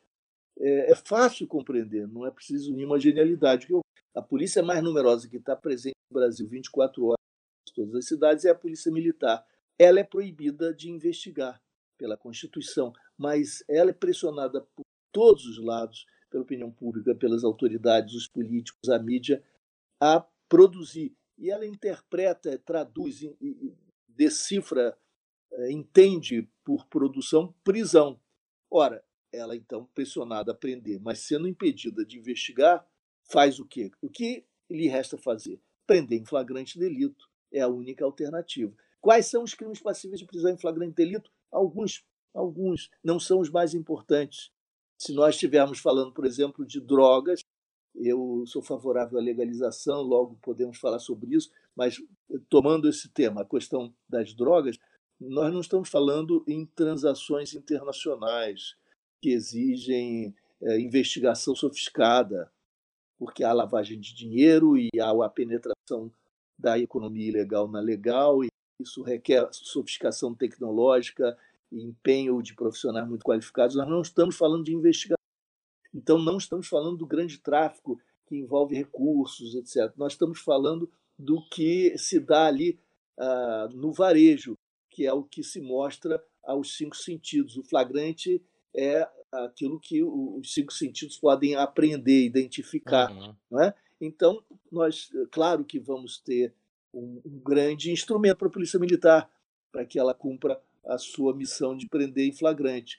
[0.59, 3.69] É, é fácil compreender, não é preciso nenhuma genialidade.
[4.15, 7.17] A polícia mais numerosa que está presente no Brasil 24 horas
[7.69, 9.47] em todas as cidades é a polícia militar.
[9.79, 11.61] Ela é proibida de investigar
[11.99, 18.15] pela Constituição, mas ela é pressionada por todos os lados, pela opinião pública, pelas autoridades,
[18.15, 19.43] os políticos, a mídia,
[20.01, 21.15] a produzir.
[21.39, 23.21] E ela interpreta, traduz,
[24.09, 24.97] decifra,
[25.71, 28.21] entende por produção prisão.
[28.71, 32.87] Ora, ela então pressionada a prender, mas sendo impedida de investigar,
[33.31, 33.91] faz o quê?
[34.01, 35.61] O que lhe resta fazer?
[35.87, 37.29] Prender em flagrante delito.
[37.53, 38.75] É a única alternativa.
[39.01, 41.31] Quais são os crimes passíveis de prisão em flagrante delito?
[41.51, 42.05] Alguns,
[42.35, 44.51] alguns não são os mais importantes.
[44.99, 47.41] Se nós estivermos falando, por exemplo, de drogas,
[47.95, 52.03] eu sou favorável à legalização, logo podemos falar sobre isso, mas
[52.49, 54.79] tomando esse tema, a questão das drogas,
[55.21, 58.77] nós não estamos falando em transações internacionais
[59.21, 62.51] que exigem é, investigação sofiscada,
[63.19, 66.13] porque há lavagem de dinheiro e há a penetração
[66.59, 68.49] da economia ilegal na legal, e
[68.81, 71.37] isso requer sofisticação tecnológica
[71.73, 73.75] e empenho de profissionais muito qualificados.
[73.75, 75.17] Nós não estamos falando de investigação.
[75.95, 79.93] Então, não estamos falando do grande tráfico que envolve recursos, etc.
[79.97, 82.79] Nós estamos falando do que se dá ali
[83.19, 84.57] uh, no varejo,
[84.97, 87.59] que é o que se mostra aos cinco sentidos.
[87.59, 88.43] O flagrante
[88.75, 93.13] é aquilo que os cinco sentidos podem aprender, identificar.
[93.13, 93.37] Uhum.
[93.51, 93.75] Não é?
[94.01, 94.43] Então,
[94.73, 96.55] nós, claro que vamos ter
[96.95, 99.31] um, um grande instrumento para a Polícia Militar,
[99.71, 102.99] para que ela cumpra a sua missão de prender em flagrante.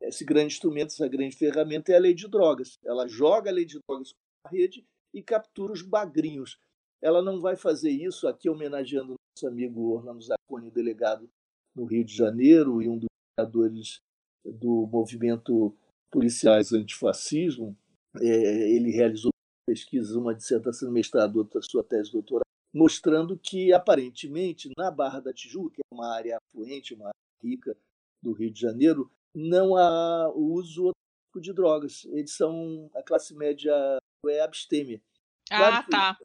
[0.00, 2.80] Esse grande instrumento, essa grande ferramenta é a lei de drogas.
[2.84, 4.84] Ela joga a lei de drogas na rede
[5.14, 6.58] e captura os bagrinhos.
[7.00, 11.28] Ela não vai fazer isso aqui homenageando nosso amigo Orlando Zacconi, delegado
[11.74, 14.00] no Rio de Janeiro e um dos criadores
[14.44, 15.76] do movimento
[16.10, 17.76] policiais antifascismo.
[18.18, 19.30] É, ele realizou
[19.68, 25.20] pesquisas, uma dissertação de mestrado, outra sua tese de doutorado, mostrando que, aparentemente, na Barra
[25.20, 27.76] da Tijuca, que é uma área afluente, uma área rica
[28.22, 30.92] do Rio de Janeiro, não há uso
[31.38, 32.06] de drogas.
[32.06, 35.02] Eles são, a classe média é abstêmia.
[35.48, 36.18] Claro ah, que, tá.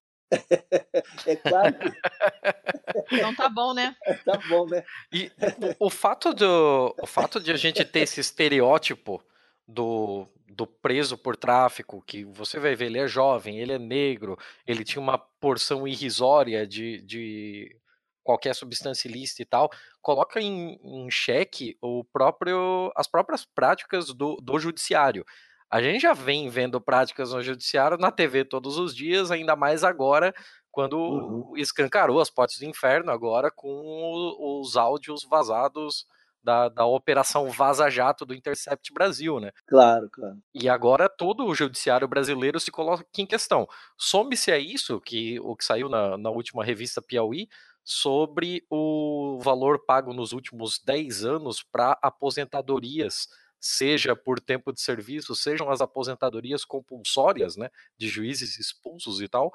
[1.25, 3.15] É claro que...
[3.15, 3.95] Então tá bom, né?
[4.25, 4.84] tá bom, né?
[5.11, 5.32] E
[5.79, 9.23] o, o, fato do, o fato de a gente ter esse estereótipo
[9.67, 14.38] do, do preso por tráfico, que você vai ver, ele é jovem, ele é negro,
[14.65, 17.75] ele tinha uma porção irrisória de, de
[18.23, 19.69] qualquer substância ilícita e tal,
[20.01, 25.25] coloca em, em xeque o próprio, as próprias práticas do, do judiciário.
[25.72, 29.86] A gente já vem vendo práticas no judiciário na TV todos os dias, ainda mais
[29.86, 30.34] agora,
[30.69, 31.53] quando uhum.
[31.55, 36.05] escancarou as portas do inferno, agora com os áudios vazados
[36.43, 39.51] da, da Operação Vaza Jato do Intercept Brasil, né?
[39.65, 40.38] Claro, claro.
[40.53, 43.65] E agora todo o judiciário brasileiro se coloca em questão.
[43.97, 47.47] Some-se a isso, que o que saiu na, na última revista Piauí,
[47.84, 53.28] sobre o valor pago nos últimos 10 anos para aposentadorias
[53.62, 59.53] seja por tempo de serviço, sejam as aposentadorias compulsórias, né, de juízes expulsos e tal,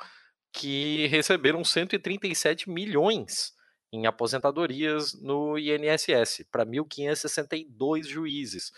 [0.52, 3.52] que receberam 137 milhões
[3.92, 8.72] em aposentadorias no INSS para 1.562 juízes.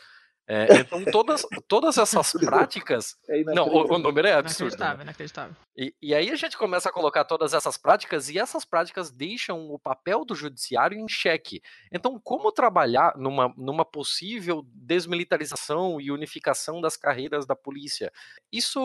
[0.51, 3.19] É, então, todas, todas essas práticas.
[3.29, 4.75] É não, o, o, número é absurdo.
[4.75, 5.03] Inacreditável, né?
[5.05, 5.57] inacreditável.
[5.77, 9.71] E, e aí a gente começa a colocar todas essas práticas, e essas práticas deixam
[9.71, 11.61] o papel do judiciário em xeque.
[11.93, 18.11] Então, como trabalhar numa, numa possível desmilitarização e unificação das carreiras da polícia?
[18.51, 18.81] Isso.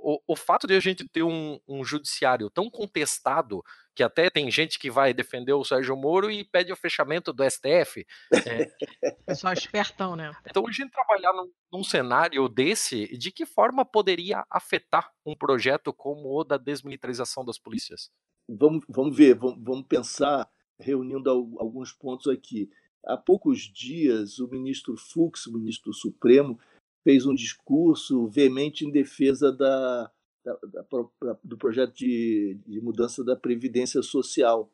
[0.00, 3.64] O, o fato de a gente ter um, um judiciário tão contestado
[3.98, 7.42] que até tem gente que vai defender o Sérgio Moro e pede o fechamento do
[7.42, 8.06] STF.
[8.48, 9.12] É.
[9.26, 10.30] Pessoal espertão, né?
[10.48, 15.92] Então, a gente trabalhar num, num, cenário desse, de que forma poderia afetar um projeto
[15.92, 18.10] como o da desmilitarização das polícias?
[18.48, 21.28] Vamos, vamos ver, vamos, vamos pensar reunindo
[21.58, 22.70] alguns pontos aqui.
[23.04, 26.58] Há poucos dias, o ministro Fux, o ministro Supremo,
[27.02, 30.10] fez um discurso veemente em defesa da,
[30.54, 34.70] da, da, do projeto de, de mudança da Previdência Social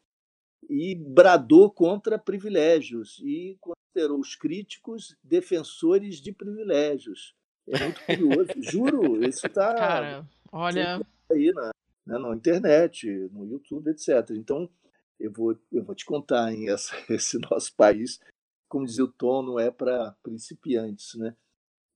[0.69, 7.35] e bradou contra privilégios e considerou os críticos defensores de privilégios.
[7.67, 9.75] É muito curioso, juro, isso está.
[9.75, 11.01] Cara, olha.
[11.31, 11.71] Aí na,
[12.07, 14.31] né, na internet, no YouTube, etc.
[14.31, 14.71] Então,
[15.19, 18.21] eu vou, eu vou te contar, em essa, esse nosso país,
[18.69, 21.15] como dizia o Tom, não é para principiantes.
[21.15, 21.35] Né?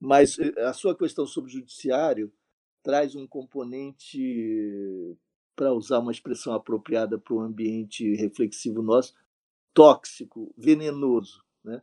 [0.01, 2.33] Mas eh, a sua questão sobre o judiciário
[2.83, 5.17] traz um componente,
[5.55, 9.15] para usar uma expressão apropriada para o ambiente reflexivo nosso,
[9.75, 11.45] tóxico, venenoso.
[11.65, 11.83] Né?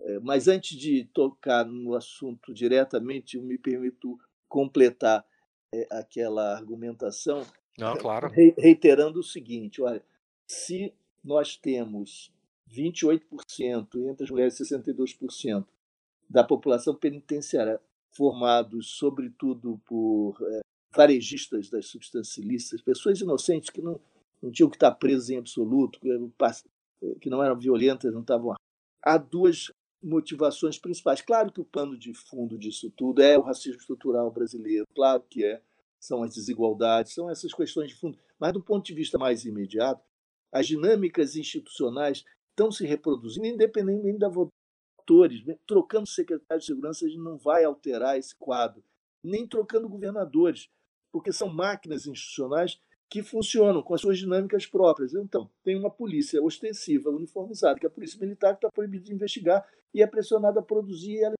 [0.00, 4.18] Eh, mas antes de tocar no assunto diretamente, eu me permito
[4.48, 5.24] completar
[5.74, 7.46] eh, aquela argumentação,
[7.78, 8.28] Não, claro.
[8.58, 10.02] reiterando o seguinte: olha,
[10.46, 12.32] se nós temos
[12.70, 15.66] 28%, entre as mulheres 62%,
[16.28, 17.80] da população penitenciária
[18.12, 20.60] formados, sobretudo, por é,
[20.94, 24.00] varejistas das substâncias ilícitas, pessoas inocentes que não,
[24.42, 26.00] não tinham que estar presas em absoluto,
[27.20, 28.54] que não eram violentas, não estavam.
[29.02, 29.70] Há duas
[30.02, 31.20] motivações principais.
[31.20, 35.44] Claro que o pano de fundo disso tudo é o racismo estrutural brasileiro, claro que
[35.44, 35.62] é,
[35.98, 38.18] são as desigualdades, são essas questões de fundo.
[38.38, 40.02] Mas, do ponto de vista mais imediato,
[40.52, 44.28] as dinâmicas institucionais estão se reproduzindo, independentemente da
[45.10, 45.42] atores.
[45.66, 48.82] Trocando secretário de segurança, a gente não vai alterar esse quadro,
[49.22, 50.68] nem trocando governadores,
[51.12, 52.80] porque são máquinas institucionais
[53.10, 55.14] que funcionam com as suas dinâmicas próprias.
[55.14, 59.12] Então, tem uma polícia ostensiva, uniformizada, que é a polícia militar, que está proibida de
[59.12, 61.34] investigar e é pressionada a produzir ela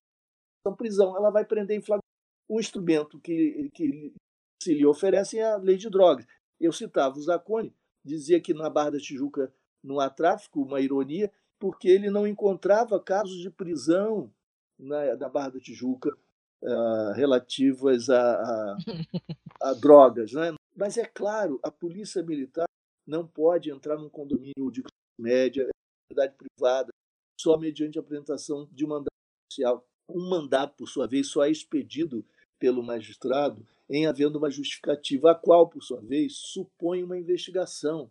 [0.66, 1.16] em prisão.
[1.16, 2.04] Ela vai prender em flagrante.
[2.48, 4.12] O instrumento que, que
[4.60, 6.26] se lhe oferece é a lei de drogas.
[6.60, 7.72] Eu citava o Zacone,
[8.04, 12.98] dizia que na Barra da Tijuca não há tráfico, uma ironia, porque ele não encontrava
[12.98, 14.32] casos de prisão
[14.78, 16.16] na, na Barra da Tijuca
[16.62, 18.78] uh, relativas a, a,
[19.70, 20.32] a drogas.
[20.32, 20.54] Né?
[20.74, 22.64] Mas é claro, a polícia militar
[23.06, 24.82] não pode entrar num condomínio de
[25.18, 25.68] média,
[26.08, 26.90] propriedade privada,
[27.38, 29.14] só mediante a apresentação de um mandato
[29.50, 29.84] judicial.
[30.08, 32.24] Um mandato, por sua vez, só é expedido
[32.58, 38.10] pelo magistrado em havendo uma justificativa, a qual, por sua vez, supõe uma investigação.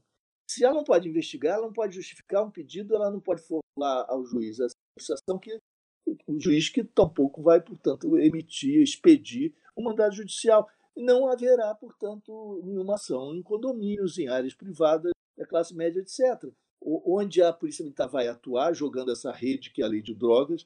[0.49, 4.05] Se ela não pode investigar, ela não pode justificar um pedido, ela não pode formular
[4.09, 5.59] ao juiz essa situação que
[6.25, 10.67] o juiz que tampouco vai, portanto, emitir, expedir um mandado judicial.
[10.97, 16.51] Não haverá, portanto, nenhuma ação em condomínios, em áreas privadas, da classe média, etc.
[16.81, 20.65] Onde a Polícia Militar vai atuar, jogando essa rede que é a lei de drogas,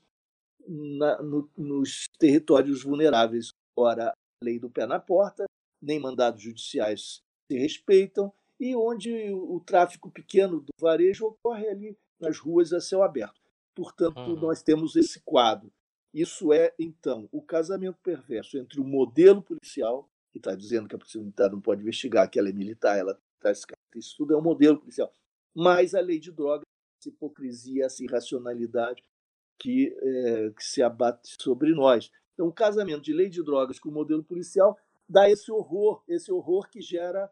[0.65, 3.49] na, no, nos territórios vulneráveis.
[3.75, 5.43] Ora, a lei do pé na porta,
[5.81, 7.21] nem mandados judiciais
[7.51, 13.03] se respeitam, e onde o tráfico pequeno do varejo ocorre ali nas ruas a céu
[13.03, 13.41] aberto.
[13.75, 14.39] Portanto, uhum.
[14.39, 15.71] nós temos esse quadro.
[16.13, 20.97] Isso é, então, o casamento perverso entre o modelo policial, que está dizendo que a
[20.97, 24.41] polícia militar não pode investigar, que ela é militar, ela traz isso tudo é um
[24.41, 25.13] modelo policial,
[25.55, 26.63] mais a lei de drogas,
[26.99, 29.03] essa hipocrisia, essa irracionalidade
[29.59, 32.11] que, é, que se abate sobre nós.
[32.33, 34.77] Então, o casamento de lei de drogas com o modelo policial
[35.07, 37.29] dá esse horror, esse horror que gera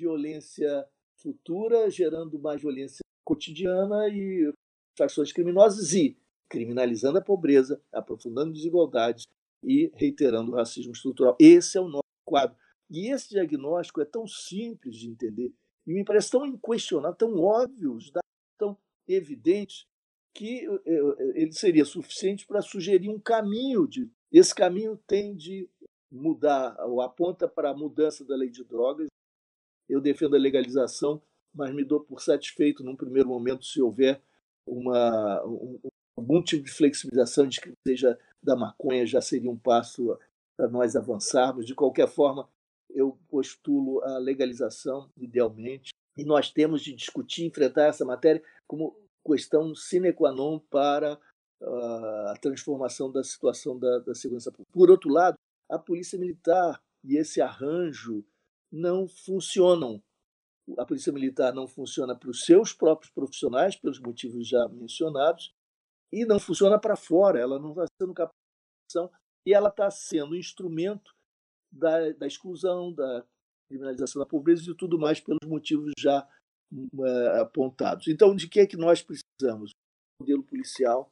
[0.00, 0.86] violência
[1.16, 4.52] futura, gerando mais violência cotidiana e
[4.96, 6.16] facções criminosas e
[6.48, 9.26] criminalizando a pobreza, aprofundando desigualdades
[9.62, 11.36] e reiterando o racismo estrutural.
[11.38, 12.56] Esse é o nosso quadro.
[12.90, 15.52] E esse diagnóstico é tão simples de entender
[15.86, 17.98] e me parece tão inquestionável, tão óbvio,
[18.58, 18.76] tão
[19.08, 19.88] evidente,
[20.32, 23.88] que eh, eh, ele seria suficiente para sugerir um caminho.
[23.88, 25.68] De, esse caminho tem de
[26.10, 29.08] mudar, ou aponta para a mudança da lei de drogas
[29.90, 31.20] eu defendo a legalização,
[31.54, 34.20] mas me dou por satisfeito num primeiro momento se houver
[34.66, 35.78] uma, um,
[36.16, 40.16] algum tipo de flexibilização, de que seja da maconha, já seria um passo
[40.56, 41.66] para nós avançarmos.
[41.66, 42.48] De qualquer forma,
[42.88, 49.74] eu postulo a legalização, idealmente, e nós temos de discutir, enfrentar essa matéria como questão
[49.74, 51.18] sine qua non para
[51.60, 54.72] uh, a transformação da situação da, da segurança pública.
[54.72, 55.36] Por outro lado,
[55.68, 58.24] a polícia militar e esse arranjo
[58.72, 60.02] não funcionam.
[60.78, 65.52] A Polícia Militar não funciona para os seus próprios profissionais, pelos motivos já mencionados,
[66.12, 67.40] e não funciona para fora.
[67.40, 69.10] Ela não está sendo capacitação
[69.46, 71.10] e ela está sendo instrumento
[71.72, 73.24] da, da exclusão, da
[73.68, 76.28] criminalização da pobreza e tudo mais pelos motivos já
[76.72, 78.08] uh, apontados.
[78.08, 79.72] Então, de que é que nós precisamos?
[80.20, 81.10] Um modelo policial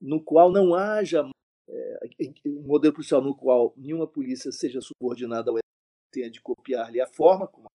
[0.00, 1.24] no qual não haja
[1.68, 2.00] é,
[2.46, 5.58] um modelo policial no qual nenhuma polícia seja subordinada ao
[6.12, 7.66] tenha de copiar-lhe a forma como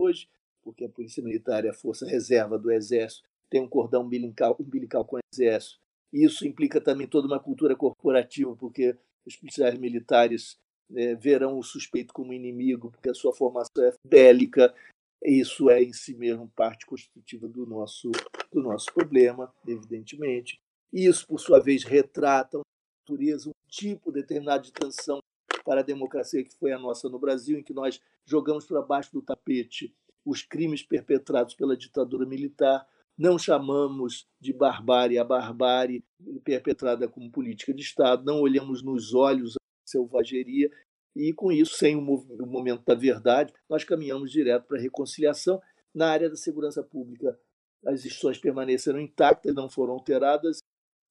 [0.00, 0.28] hoje,
[0.62, 5.04] porque a Polícia Militar é a força reserva do Exército tem um cordão umbilical, umbilical
[5.04, 5.78] com o exército.
[6.12, 10.58] Isso implica também toda uma cultura corporativa, porque os policiais militares
[10.92, 14.74] é, verão o suspeito como inimigo, porque a sua formação é bélica.
[15.22, 18.10] Isso é em si mesmo parte constitutiva do nosso,
[18.52, 20.60] do nosso problema, evidentemente.
[20.92, 22.64] Isso, por sua vez, retrata uma
[23.08, 25.18] natureza, um tipo determinado de transição
[25.64, 29.12] para a democracia que foi a nossa no Brasil, em que nós jogamos para baixo
[29.12, 29.94] do tapete
[30.24, 32.86] os crimes perpetrados pela ditadura militar,
[33.16, 36.04] não chamamos de barbárie a barbárie
[36.42, 40.70] perpetrada como política de Estado, não olhamos nos olhos a selvageria
[41.14, 42.00] e, com isso, sem o
[42.46, 45.60] momento da verdade, nós caminhamos direto para a reconciliação.
[45.94, 47.38] Na área da segurança pública,
[47.86, 50.58] as instituições permaneceram intactas, não foram alteradas,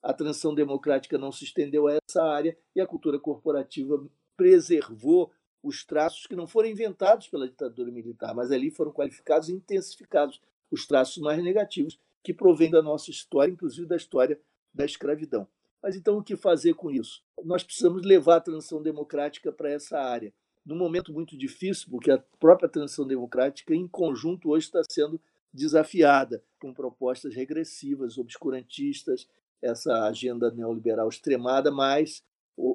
[0.01, 5.31] a transição democrática não se estendeu a essa área e a cultura corporativa preservou
[5.61, 10.41] os traços que não foram inventados pela ditadura militar, mas ali foram qualificados e intensificados
[10.69, 14.39] os traços mais negativos que provêm da nossa história, inclusive da história
[14.73, 15.47] da escravidão.
[15.81, 17.21] Mas então o que fazer com isso?
[17.43, 20.33] Nós precisamos levar a transição democrática para essa área.
[20.65, 25.19] Num momento muito difícil, porque a própria transição democrática, em conjunto, hoje está sendo
[25.53, 29.27] desafiada com propostas regressivas, obscurantistas,
[29.61, 32.23] essa agenda neoliberal extremada, mais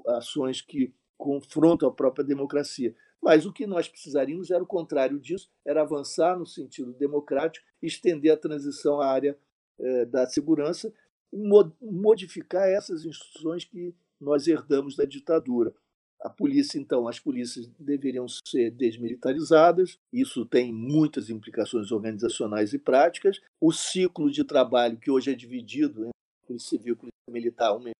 [0.07, 2.95] ações que confrontam a própria democracia.
[3.21, 8.33] Mas o que nós precisaríamos era o contrário disso, era avançar no sentido democrático, estender
[8.33, 9.37] a transição à área
[9.81, 10.93] eh, da segurança
[11.33, 15.75] modificar essas instituições que nós herdamos da ditadura.
[16.21, 23.41] A polícia, então, as polícias deveriam ser desmilitarizadas, isso tem muitas implicações organizacionais e práticas.
[23.61, 26.13] O ciclo de trabalho, que hoje é dividido entre
[26.45, 27.93] polícia civil e polícia militar, um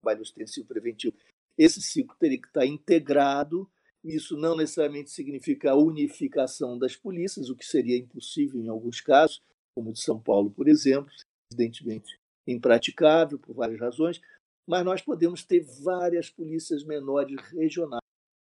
[0.00, 1.16] trabalho ostensivo preventivo,
[1.56, 3.68] esse ciclo teria que estar integrado.
[4.02, 9.42] Isso não necessariamente significa a unificação das polícias, o que seria impossível em alguns casos,
[9.74, 11.10] como o de São Paulo, por exemplo,
[11.50, 14.20] evidentemente impraticável por várias razões,
[14.66, 18.02] mas nós podemos ter várias polícias menores regionais,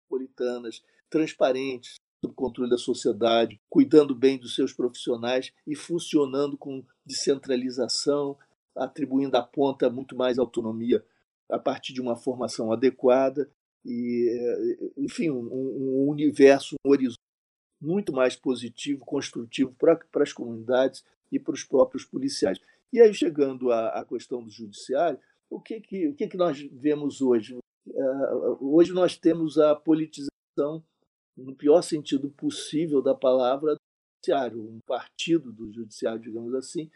[0.03, 8.37] metropolitanas, transparentes, sob controle da sociedade, cuidando bem dos seus profissionais e funcionando com descentralização,
[8.75, 11.03] atribuindo à ponta muito mais autonomia
[11.49, 13.49] a partir de uma formação adequada
[13.85, 17.17] e, eh, enfim, um, um universo, um horizonte
[17.81, 22.59] muito mais positivo, construtivo para, para as comunidades e para os próprios policiais.
[22.91, 25.19] E aí, chegando à, à questão do judiciário,
[25.49, 27.57] o que, que, o que, que nós vemos hoje?
[27.87, 30.83] Uh, hoje nós temos a politização,
[31.37, 33.79] no pior sentido possível da palavra, do
[34.17, 36.89] judiciário, um partido do judiciário, digamos assim,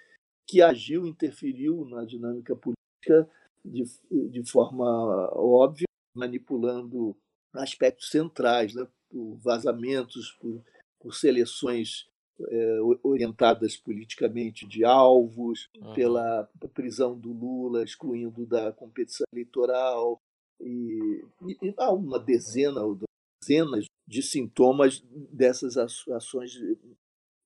[0.47, 3.29] que agiu, interferiu na dinâmica política
[3.63, 3.83] de,
[4.29, 5.85] de forma óbvia
[6.15, 7.15] manipulando
[7.53, 10.63] aspectos centrais, né, por vazamentos, por,
[10.99, 12.07] por seleções
[12.41, 15.93] é, orientadas politicamente de alvos, uhum.
[15.93, 20.19] pela prisão do Lula, excluindo da competição eleitoral,
[20.59, 22.97] e, e, e há uma dezena ou
[23.41, 26.53] dezenas de sintomas dessas ações,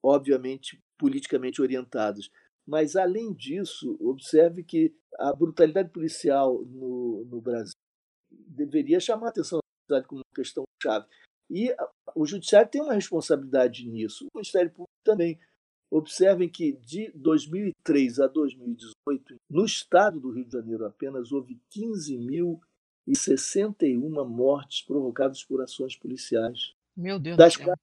[0.03, 2.29] obviamente politicamente orientadas.
[2.67, 7.71] Mas, além disso, observe que a brutalidade policial no, no Brasil
[8.29, 9.59] deveria chamar a atenção
[9.89, 11.07] da como uma questão chave.
[11.49, 11.73] E
[12.13, 15.39] o Judiciário tem uma responsabilidade nisso, o Ministério Público também.
[15.89, 24.27] Observem que de 2003 a 2018, no estado do Rio de Janeiro apenas houve 15.061
[24.27, 26.73] mortes provocadas por ações policiais.
[26.95, 27.73] Meu Deus das do céu.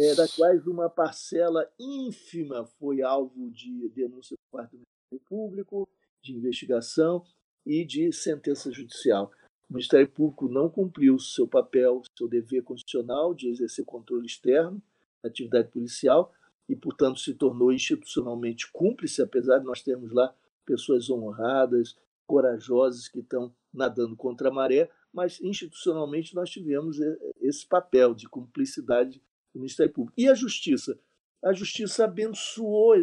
[0.00, 5.88] É, das quais uma parcela ínfima foi alvo de denúncia por parte do Ministério Público,
[6.20, 7.24] de investigação
[7.64, 9.30] e de sentença judicial.
[9.70, 14.82] O Ministério Público não cumpriu seu papel, seu dever constitucional de exercer controle externo
[15.22, 16.32] da atividade policial
[16.68, 20.34] e, portanto, se tornou institucionalmente cúmplice, apesar de nós termos lá
[20.66, 26.98] pessoas honradas, corajosas que estão nadando contra a maré, mas institucionalmente nós tivemos
[27.40, 29.22] esse papel de cumplicidade
[29.54, 30.14] do Ministério Público.
[30.18, 30.98] E a Justiça?
[31.42, 32.94] A Justiça abençoou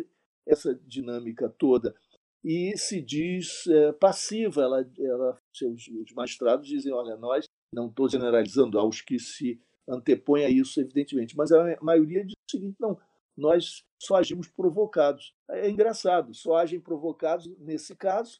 [0.45, 1.95] essa dinâmica toda
[2.43, 4.61] e se diz é, passiva.
[4.61, 10.45] Ela, ela, seus, os magistrados dizem: olha, nós, não estou generalizando aos que se antepõem
[10.45, 12.99] a isso, evidentemente, mas a maioria diz o seguinte: não,
[13.35, 15.33] nós só agimos provocados.
[15.49, 18.39] É engraçado, só agem provocados nesse caso,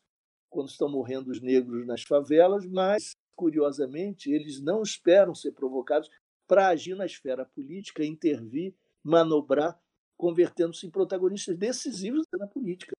[0.49, 6.09] quando estão morrendo os negros nas favelas, mas, curiosamente, eles não esperam ser provocados
[6.47, 8.73] para agir na esfera política, intervir,
[9.03, 9.79] manobrar,
[10.17, 12.93] convertendo-se em protagonistas decisivos na política.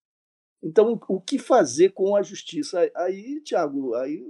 [0.63, 2.91] Então, o que fazer com a justiça?
[2.95, 4.25] Aí, Tiago, aí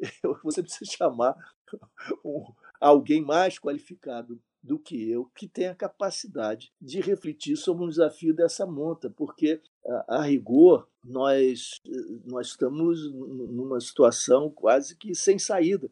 [0.42, 1.36] você precisa chamar
[2.80, 8.34] alguém mais qualificado do que eu que tem a capacidade de refletir sobre um desafio
[8.34, 11.82] dessa monta, porque a, a rigor nós
[12.24, 15.90] nós estamos numa situação quase que sem saída,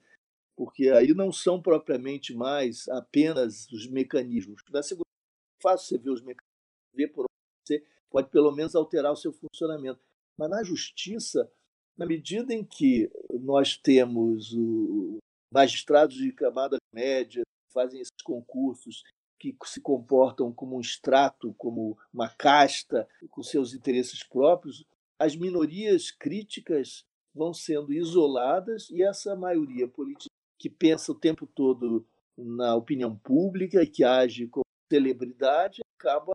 [0.64, 4.62] porque aí não são propriamente mais apenas os mecanismos.
[4.70, 5.10] Na segurança
[5.58, 9.16] é fácil você ver os mecanismos, ver por onde você pode pelo menos alterar o
[9.16, 9.98] seu funcionamento.
[10.38, 11.50] Mas na justiça,
[11.98, 13.10] na medida em que
[13.40, 14.54] nós temos
[15.52, 17.42] magistrados de camada média
[17.74, 19.02] fazem esses concursos
[19.40, 24.84] que se comportam como um extrato, como uma casta, com seus interesses próprios,
[25.18, 27.04] as minorias críticas
[27.34, 30.31] vão sendo isoladas e essa maioria política
[30.62, 32.06] que pensa o tempo todo
[32.38, 36.32] na opinião pública e que age como celebridade acaba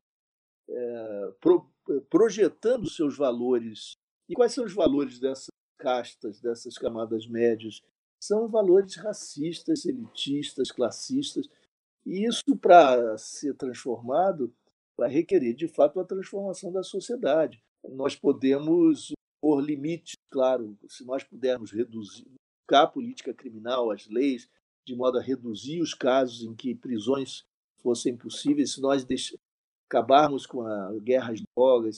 [0.70, 1.72] é, pro,
[2.10, 3.94] projetando seus valores.
[4.28, 5.48] E quais são os valores dessas
[5.78, 7.82] castas, dessas camadas médias?
[8.22, 11.48] São valores racistas, elitistas, classistas.
[12.06, 14.54] E isso, para ser transformado,
[14.98, 17.64] vai requerer, de fato, a transformação da sociedade.
[17.92, 22.28] Nós podemos pôr limites, claro, se nós pudermos reduzir
[22.72, 24.50] a política criminal, as leis,
[24.86, 27.46] de modo a reduzir os casos em que prisões
[27.82, 29.06] fossem possíveis, se nós
[29.90, 31.96] acabarmos com a guerra às drogas,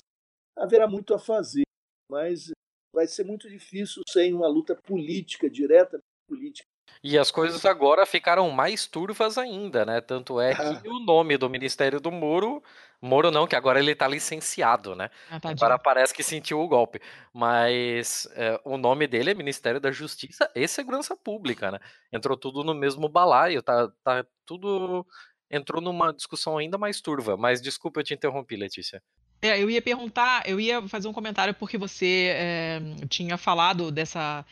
[0.57, 1.63] haverá muito a fazer,
[2.09, 2.51] mas
[2.93, 6.67] vai ser muito difícil sem uma luta política, direta política.
[7.03, 10.01] E as coisas agora ficaram mais turvas ainda, né?
[10.01, 10.81] Tanto é que ah.
[10.85, 12.61] o nome do Ministério do Moro,
[13.01, 15.09] Moro não, que agora ele tá licenciado, né?
[15.29, 17.01] Ah, tá agora parece que sentiu o golpe.
[17.33, 21.79] Mas é, o nome dele é Ministério da Justiça e Segurança Pública, né?
[22.11, 25.05] Entrou tudo no mesmo balaio, tá, tá tudo
[25.49, 27.35] entrou numa discussão ainda mais turva.
[27.35, 29.01] Mas desculpa, eu te interrompi, Letícia.
[29.41, 34.45] É, eu ia perguntar, eu ia fazer um comentário porque você é, tinha falado dessa.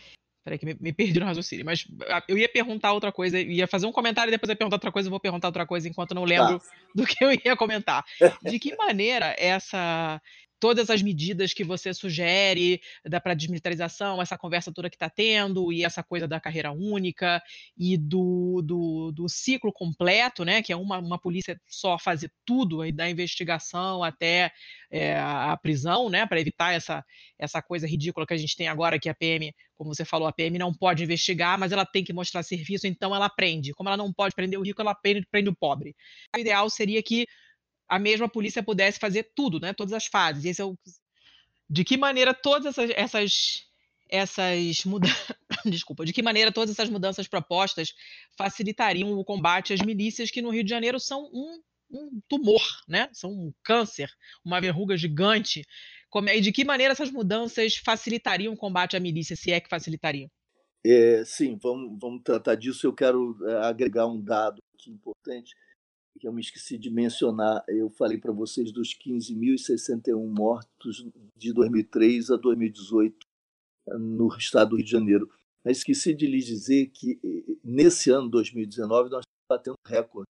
[0.47, 3.67] Peraí, que me, me perdi no raciocínio, mas ah, eu ia perguntar outra coisa, ia
[3.67, 6.15] fazer um comentário e depois ia perguntar outra coisa, eu vou perguntar outra coisa enquanto
[6.15, 6.65] não lembro tá.
[6.95, 8.05] do que eu ia comentar.
[8.41, 10.21] De que maneira essa
[10.59, 12.81] todas as medidas que você sugere
[13.23, 17.41] para desmilitarização, essa conversa toda que está tendo, e essa coisa da carreira única,
[17.77, 22.89] e do, do, do, ciclo completo, né, que é uma, uma polícia só fazer tudo,
[22.91, 24.51] da investigação até
[24.89, 27.03] é, a prisão, né, para evitar essa,
[27.37, 30.33] essa coisa ridícula que a gente tem agora, que a PM, como você falou, a
[30.33, 33.73] PM não pode investigar, mas ela tem que mostrar serviço, então ela prende.
[33.73, 35.95] Como ela não pode prender o rico, ela prende, prende o pobre.
[36.35, 37.25] O ideal seria que
[37.87, 39.73] a mesma polícia pudesse fazer tudo, né?
[39.73, 40.45] Todas as fases.
[40.45, 40.77] Esse é o...
[41.69, 43.67] De que maneira todas essas, essas,
[44.09, 45.35] essas mudanças.
[45.65, 47.93] Desculpa, de que maneira todas essas mudanças propostas
[48.37, 51.61] facilitariam o combate às milícias que no Rio de Janeiro são um,
[51.91, 53.09] um tumor, né?
[53.13, 54.09] São um câncer,
[54.43, 55.65] uma verruga gigante.
[56.09, 59.59] Como, é, e de que maneira essas mudanças facilitariam o combate à milícia, se é
[59.59, 60.29] que facilitariam?
[60.85, 62.87] É, sim, vamos, vamos tratar disso.
[62.87, 65.53] Eu quero é, agregar um dado aqui importante
[66.17, 72.31] que eu me esqueci de mencionar, eu falei para vocês dos 15.061 mortos de 2003
[72.31, 73.15] a 2018
[73.99, 75.29] no estado do Rio de Janeiro.
[75.63, 77.19] Mas esqueci de lhes dizer que
[77.63, 80.27] nesse ano 2019 nós estamos batendo recorde.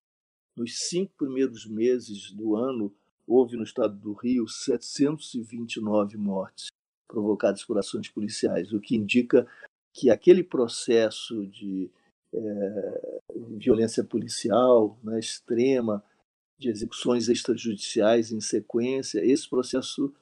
[0.55, 2.93] Nos cinco primeiros meses do ano,
[3.27, 6.67] houve no estado do Rio 729 mortes
[7.07, 9.47] provocadas por ações policiais, o que indica
[9.93, 11.89] que aquele processo de
[12.33, 13.19] é,
[13.57, 16.03] violência policial né, extrema,
[16.57, 20.13] de execuções extrajudiciais em sequência, esse processo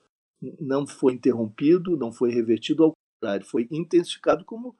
[0.59, 4.75] não foi interrompido, não foi revertido, ao contrário, foi intensificado como,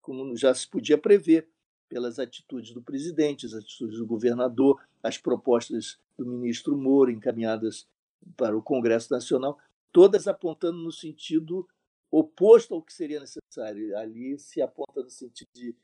[0.00, 1.48] como já se podia prever
[1.88, 7.88] pelas atitudes do presidente, as atitudes do governador, as propostas do ministro Moro encaminhadas
[8.36, 9.58] para o Congresso Nacional,
[9.90, 11.66] todas apontando no sentido
[12.10, 13.96] oposto ao que seria necessário.
[13.96, 15.74] Ali se aponta no sentido de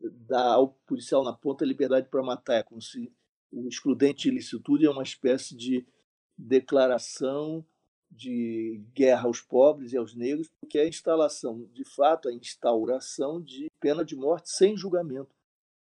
[0.00, 2.56] dar ao policial na ponta a liberdade para matar.
[2.56, 3.12] É como se
[3.50, 5.86] o excludente de ilicitude é uma espécie de
[6.36, 7.64] declaração
[8.10, 13.40] de guerra aos pobres e aos negros, porque é a instalação, de fato, a instauração
[13.40, 15.34] de pena de morte sem julgamento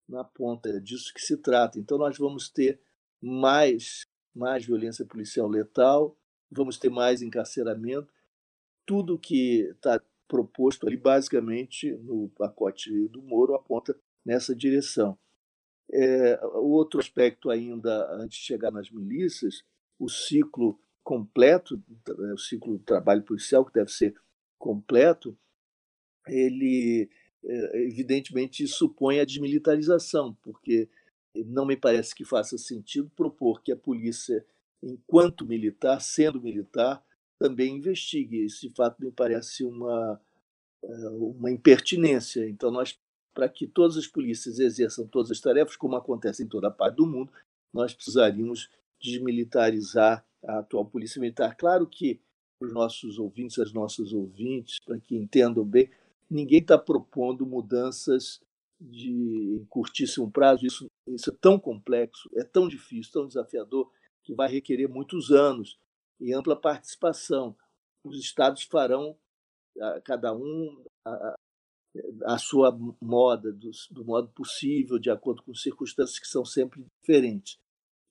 [0.07, 0.69] na ponta.
[0.69, 1.79] É disso que se trata.
[1.79, 2.79] Então, nós vamos ter
[3.21, 6.17] mais, mais violência policial letal,
[6.51, 8.11] vamos ter mais encarceramento.
[8.85, 15.17] Tudo que está proposto ali, basicamente, no pacote do Moro, aponta nessa direção.
[15.91, 19.63] É, outro aspecto ainda, antes de chegar nas milícias,
[19.97, 24.15] o ciclo completo, o ciclo do trabalho policial, que deve ser
[24.59, 25.35] completo,
[26.27, 27.09] ele
[27.43, 30.87] é, evidentemente supõe a desmilitarização, porque
[31.47, 34.45] não me parece que faça sentido propor que a polícia,
[34.83, 37.03] enquanto militar, sendo militar,
[37.39, 38.43] também investigue.
[38.43, 40.21] Esse fato me parece uma,
[40.83, 42.47] eh, uma impertinência.
[42.47, 42.99] Então, nós,
[43.33, 46.97] para que todas as polícias exerçam todas as tarefas, como acontece em toda a parte
[46.97, 47.31] do mundo,
[47.73, 48.69] nós precisaríamos
[49.01, 51.55] desmilitarizar a atual Polícia Militar.
[51.55, 52.19] Claro que
[52.61, 55.89] os nossos ouvintes, as nossas ouvintes, para que entendam bem,
[56.29, 58.41] ninguém está propondo mudanças
[58.79, 60.65] de curtíssimo prazo.
[60.65, 63.89] Isso, isso é tão complexo, é tão difícil, tão desafiador,
[64.23, 65.79] que vai requerer muitos anos
[66.19, 67.55] e ampla participação.
[68.03, 69.17] Os estados farão,
[70.03, 71.35] cada um, a,
[72.25, 77.57] a sua moda, do, do, modo possível, de acordo com circunstâncias que são sempre diferentes.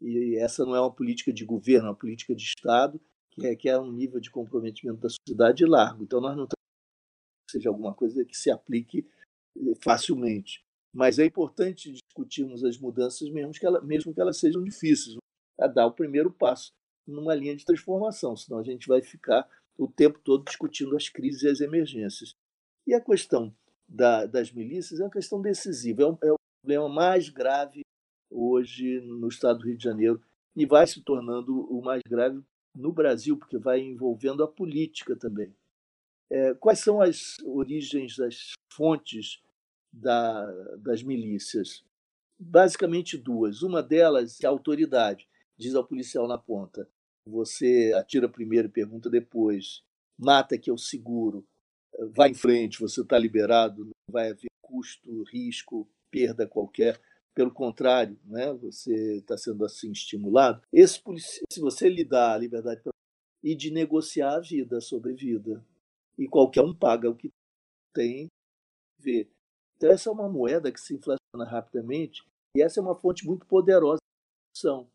[0.00, 3.78] E essa não é uma política de governo, é uma política de Estado que requer
[3.78, 6.02] um nível de comprometimento da sociedade largo.
[6.02, 6.58] Então, nós não estamos
[7.50, 9.06] seja alguma coisa que se aplique
[9.56, 10.62] eh, facilmente.
[10.94, 15.16] Mas é importante discutirmos as mudanças, mesmo que, ela, mesmo que elas sejam difíceis,
[15.58, 16.72] a dar o primeiro passo
[17.08, 21.42] numa linha de transformação, senão a gente vai ficar o tempo todo discutindo as crises
[21.42, 22.36] e as emergências.
[22.86, 23.54] E a questão
[23.88, 27.80] da, das milícias é uma questão decisiva, é o, é o problema mais grave
[28.30, 30.22] hoje no estado do Rio de Janeiro
[30.54, 32.42] e vai se tornando o mais grave
[32.74, 35.54] no Brasil, porque vai envolvendo a política também.
[36.30, 39.42] É, quais são as origens, das fontes
[39.92, 40.44] da,
[40.76, 41.84] das milícias?
[42.38, 43.62] Basicamente duas.
[43.62, 45.26] Uma delas é a autoridade,
[45.56, 46.88] diz ao policial na ponta.
[47.30, 49.82] Você atira primeiro e pergunta depois.
[50.18, 51.46] Mata que eu seguro.
[52.14, 57.00] Vai em frente, você está liberado, não vai haver custo, risco, perda qualquer.
[57.34, 60.62] Pelo contrário, né, você está sendo assim estimulado.
[60.72, 61.00] Esse
[61.50, 62.82] se você lhe dá a liberdade
[63.42, 65.64] e de negociar a vida sobre vida,
[66.18, 67.30] e qualquer um paga o que
[67.94, 68.26] tem
[68.98, 69.30] ver.
[69.76, 72.22] Então, essa é uma moeda que se inflaciona rapidamente
[72.56, 74.90] e essa é uma fonte muito poderosa de produção.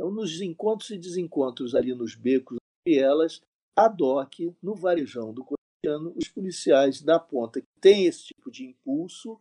[0.00, 2.56] Então, nos encontros e desencontros ali nos becos
[2.88, 3.42] e elas,
[3.76, 8.64] a DOC, no varejão do cotidiano, os policiais da ponta que têm esse tipo de
[8.64, 9.38] impulso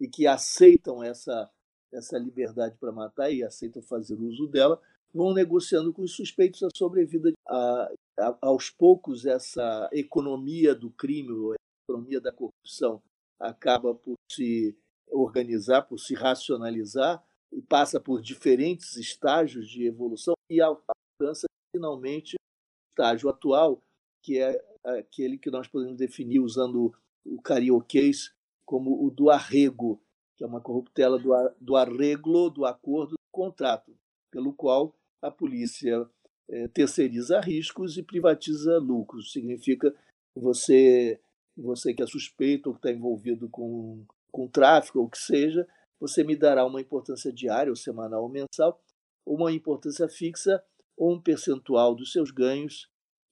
[0.00, 1.48] e que aceitam essa,
[1.92, 4.82] essa liberdade para matar e aceitam fazer uso dela,
[5.14, 7.30] vão negociando com os suspeitos a sobrevida.
[7.46, 13.00] A, a, aos poucos, essa economia do crime, a economia da corrupção,
[13.38, 14.76] acaba por se
[15.08, 22.92] organizar, por se racionalizar e passa por diferentes estágios de evolução e alcança finalmente o
[22.92, 23.82] estágio atual,
[24.22, 26.94] que é aquele que nós podemos definir usando
[27.24, 30.00] o carioquês como o do arrego,
[30.36, 33.92] que é uma corruptela do, do arreglo do acordo do contrato,
[34.30, 36.08] pelo qual a polícia
[36.48, 39.32] é, terceiriza riscos e privatiza lucros.
[39.32, 39.94] Significa
[40.34, 41.20] você,
[41.56, 45.66] você que é suspeito ou que está envolvido com, com tráfico ou que seja,
[46.00, 48.82] você me dará uma importância diária, ou semanal ou mensal,
[49.24, 50.64] uma importância fixa
[50.96, 52.88] ou um percentual dos seus ganhos,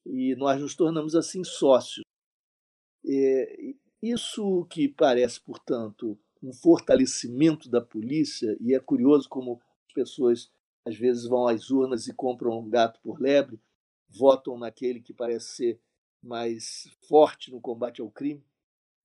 [0.06, 2.04] e nós nos tornamos assim sócios.
[3.06, 10.50] É, isso que parece, portanto, um fortalecimento da polícia, e é curioso como as pessoas
[10.84, 13.60] às vezes vão às urnas e compram um gato por lebre,
[14.08, 15.80] votam naquele que parece ser
[16.22, 18.42] mais forte no combate ao crime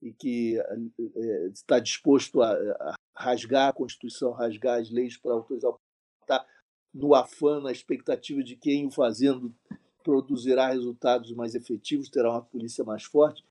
[0.03, 5.73] e que é, está disposto a, a, rasgar a Constituição, rasgar as leis para autorizar
[6.21, 6.45] está
[6.93, 9.55] no afã, na expectativa de que, em o fazendo,
[10.03, 13.43] produzirá resultados mais efetivos, terá uma polícia mais forte.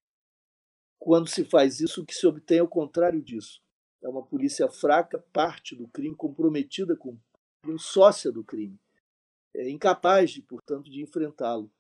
[0.99, 3.61] Quando se faz isso, o que se obtém é o contrário disso.
[4.03, 7.17] É uma polícia fraca, parte do crime, comprometida com
[7.67, 8.79] um sócia do crime,
[9.55, 11.71] é incapaz, de, portanto, de enfrentá-lo.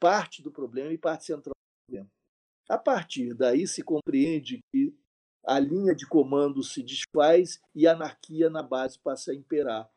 [0.00, 2.13] Parte do problema e parte central do problema.
[2.68, 4.94] A partir daí se compreende que
[5.44, 9.90] a linha de comando se desfaz e a anarquia na base passa a imperar.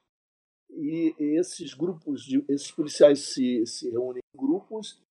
[0.69, 5.02] E esses grupos, de, esses policiais se, se reúnem em grupos,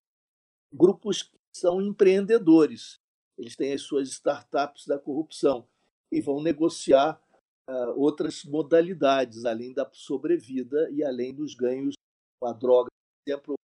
[0.71, 2.99] grupos que são empreendedores.
[3.37, 5.67] Eles têm as suas startups da corrupção
[6.11, 7.19] e vão negociar
[7.67, 11.95] uh, outras modalidades, além da sobrevida e além dos ganhos
[12.39, 13.55] com a droga, por exemplo,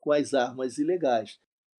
[0.00, 1.38] com as armas ilegais.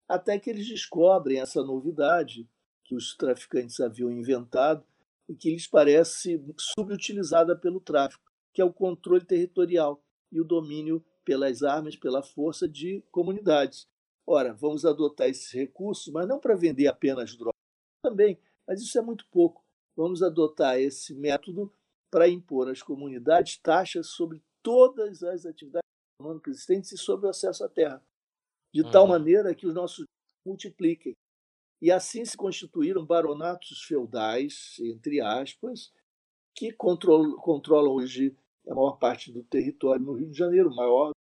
[0.09, 2.48] Até que eles descobrem essa novidade
[2.85, 4.85] que os traficantes haviam inventado
[5.28, 10.02] e que lhes parece subutilizada pelo tráfico, que é o controle territorial
[10.32, 13.86] e o domínio pelas armas, pela força de comunidades.
[14.26, 17.52] Ora, vamos adotar esses recursos, mas não para vender apenas drogas,
[18.02, 19.62] também, mas isso é muito pouco
[19.98, 21.72] vamos adotar esse método
[22.09, 25.89] para impor às comunidades taxas sobre todas as atividades
[26.20, 28.01] econômicas existentes e sobre o acesso à terra,
[28.72, 28.90] de uhum.
[28.90, 30.04] tal maneira que os nossos
[30.46, 31.14] multipliquem.
[31.80, 35.92] E assim se constituíram baronatos feudais, entre aspas,
[36.54, 38.36] que controlam, controlam hoje
[38.68, 41.12] a maior parte do território no Rio de Janeiro, o maior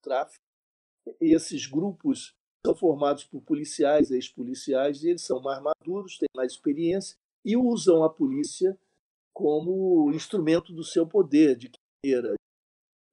[0.00, 0.40] tráfico.
[1.20, 2.32] E esses grupos
[2.64, 8.04] são formados por policiais, ex-policiais, e eles são mais maduros, têm mais experiência e usam
[8.04, 8.78] a polícia
[9.34, 11.70] como instrumento do seu poder, de
[12.04, 12.34] maneira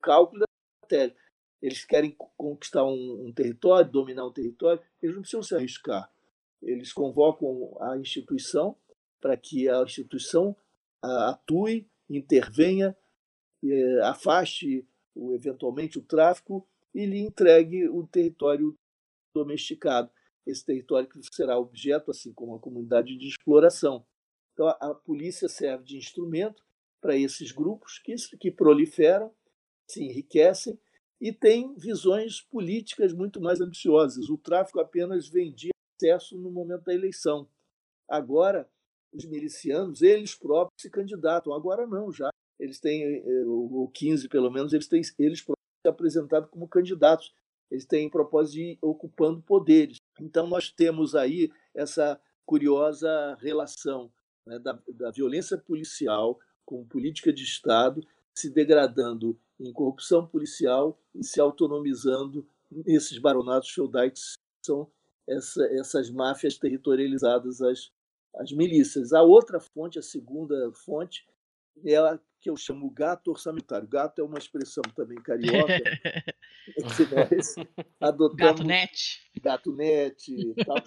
[0.02, 0.46] cálculo da
[0.84, 1.27] estratégia.
[1.62, 6.12] Eles querem conquistar um, um território, dominar um território, eles não precisam se arriscar.
[6.62, 8.76] Eles convocam a instituição
[9.20, 10.56] para que a instituição
[11.02, 12.96] atue, intervenha,
[13.64, 14.88] é, afaste
[15.34, 18.78] eventualmente o tráfico e lhe entregue o território
[19.34, 20.10] domesticado,
[20.46, 24.06] esse território que será objeto, assim como a comunidade de exploração.
[24.54, 26.64] Então, a, polícia serve de instrumento
[27.00, 29.32] para esses grupos que, que proliferam,
[29.88, 30.80] se enriquecem
[31.20, 34.30] e têm visões políticas muito mais ambiciosas.
[34.30, 37.50] O tráfico apenas vendia acesso no momento da eleição.
[38.08, 38.70] Agora,
[39.12, 41.54] os milicianos, eles próprios se candidatam.
[41.54, 42.30] Agora não, já.
[42.60, 47.34] Eles têm, eh, o 15 pelo menos, eles têm eles próprios se apresentado como candidatos.
[47.70, 49.98] Eles têm propósito de ir ocupando poderes.
[50.22, 54.12] Então, nós temos aí essa curiosa relação
[54.46, 61.24] né, da, da violência policial com política de Estado se degradando em corrupção policial e
[61.24, 64.92] se autonomizando nesses baronatos feudais que são
[65.28, 67.92] essa, essas máfias territorializadas às,
[68.36, 69.14] às milícias.
[69.14, 71.26] A outra fonte, a segunda fonte,
[71.86, 73.88] é a que eu chamo gato orçamentário.
[73.88, 75.68] Gato é uma expressão também carioca
[76.96, 77.56] que nós
[78.00, 78.38] adotamos.
[78.38, 79.32] Gato net.
[79.42, 80.78] Gato net tal.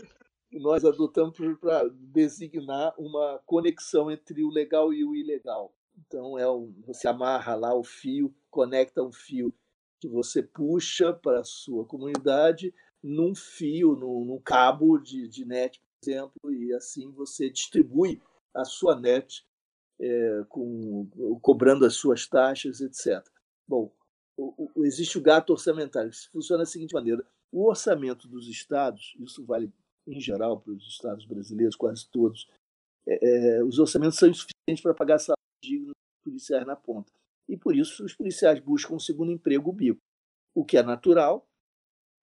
[0.52, 5.74] nós adotamos para designar uma conexão entre o legal e o ilegal.
[6.06, 9.54] Então, é um, você amarra lá o fio, conecta um fio
[10.00, 15.80] que você puxa para a sua comunidade num fio, num, num cabo de, de net,
[15.80, 18.20] por exemplo, e assim você distribui
[18.54, 19.46] a sua net
[20.00, 21.08] é, com,
[21.42, 23.24] cobrando as suas taxas, etc.
[23.68, 23.92] Bom,
[24.36, 29.14] o, o, existe o gato orçamentário, que funciona da seguinte maneira: o orçamento dos estados,
[29.20, 29.72] isso vale
[30.06, 32.48] em geral para os estados brasileiros, quase todos,
[33.06, 35.92] é, é, os orçamentos são insuficientes para pagar salários dignos
[36.24, 37.12] policiais na ponta.
[37.50, 40.00] E por isso os policiais buscam um segundo emprego bico,
[40.54, 41.44] o que é natural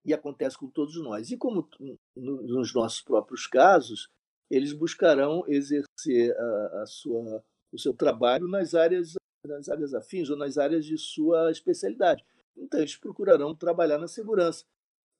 [0.02, 1.30] e acontece com todos nós.
[1.30, 1.68] E como
[2.16, 4.08] nos nossos próprios casos,
[4.50, 10.36] eles buscarão exercer a, a sua, o seu trabalho nas áreas, nas áreas afins ou
[10.36, 12.24] nas áreas de sua especialidade.
[12.56, 14.64] Então, eles procurarão trabalhar na segurança.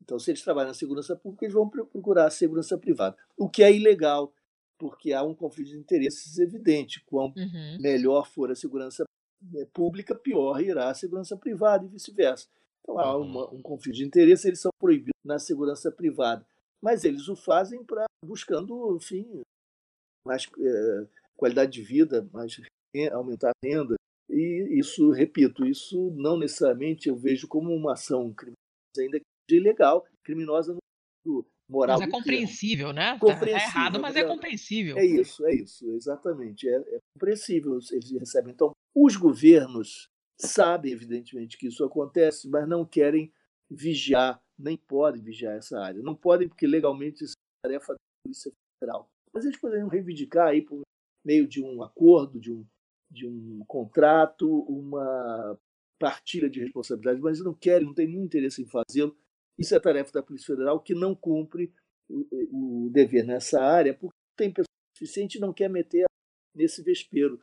[0.03, 3.63] Então, se eles trabalham na segurança pública, eles vão procurar a segurança privada, o que
[3.63, 4.33] é ilegal,
[4.79, 7.05] porque há um conflito de interesses evidente.
[7.05, 7.79] Quanto uhum.
[7.79, 9.05] melhor for a segurança
[9.73, 12.49] pública, pior irá a segurança privada e vice-versa.
[12.83, 13.59] Então, há uma, uhum.
[13.59, 16.47] um conflito de interesses, eles são proibidos na segurança privada.
[16.81, 19.43] Mas eles o fazem para buscando, enfim,
[20.27, 21.07] mais é,
[21.37, 22.61] qualidade de vida, mais
[23.13, 23.95] aumentar a renda.
[24.31, 28.57] E isso, repito, isso não necessariamente eu vejo como uma ação criminosa,
[28.99, 29.21] ainda
[29.51, 30.75] ilegal, criminosa
[31.25, 31.99] no moral.
[31.99, 33.19] Mas é compreensível, né?
[33.19, 34.97] Compreensível, tá errado, mas é compreensível.
[34.97, 36.69] É isso, é isso, exatamente.
[36.69, 37.79] É, é compreensível.
[37.93, 38.53] Eles recebem.
[38.53, 40.09] Então, os governos
[40.41, 43.33] sabem, evidentemente, que isso acontece, mas não querem
[43.71, 46.03] vigiar, nem podem vigiar essa área.
[46.03, 49.11] Não podem, porque legalmente isso é tarefa da Polícia Federal.
[49.33, 50.83] Mas eles poderiam reivindicar aí por
[51.25, 52.65] meio de um acordo, de um,
[53.11, 55.59] de um contrato, uma
[55.99, 59.17] partilha de responsabilidades, mas não querem, não têm nenhum interesse em fazê-lo,
[59.59, 61.73] isso é tarefa da Polícia Federal, que não cumpre
[62.09, 64.67] o, o dever nessa área, porque tem pessoa
[64.97, 66.05] suficiente e não quer meter
[66.55, 67.41] nesse vespeiro.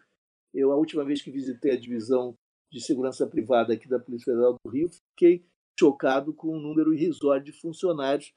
[0.54, 2.34] Eu, a última vez que visitei a divisão
[2.72, 5.46] de segurança privada aqui da Polícia Federal do Rio, fiquei
[5.78, 8.34] chocado com o número irrisório de funcionários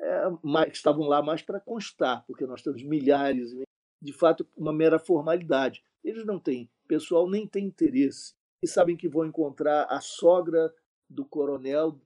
[0.00, 3.52] é, mais, que estavam lá mais para constar, porque nós temos milhares,
[4.02, 5.84] de fato, uma mera formalidade.
[6.02, 10.72] Eles não têm, pessoal nem tem interesse, e sabem que vão encontrar a sogra
[11.08, 12.00] do coronel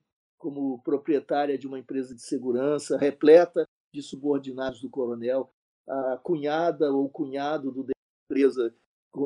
[0.47, 5.53] como proprietária de uma empresa de segurança, repleta de subordinados do coronel,
[5.89, 7.93] a cunhada ou cunhado do da
[8.31, 8.73] empresa,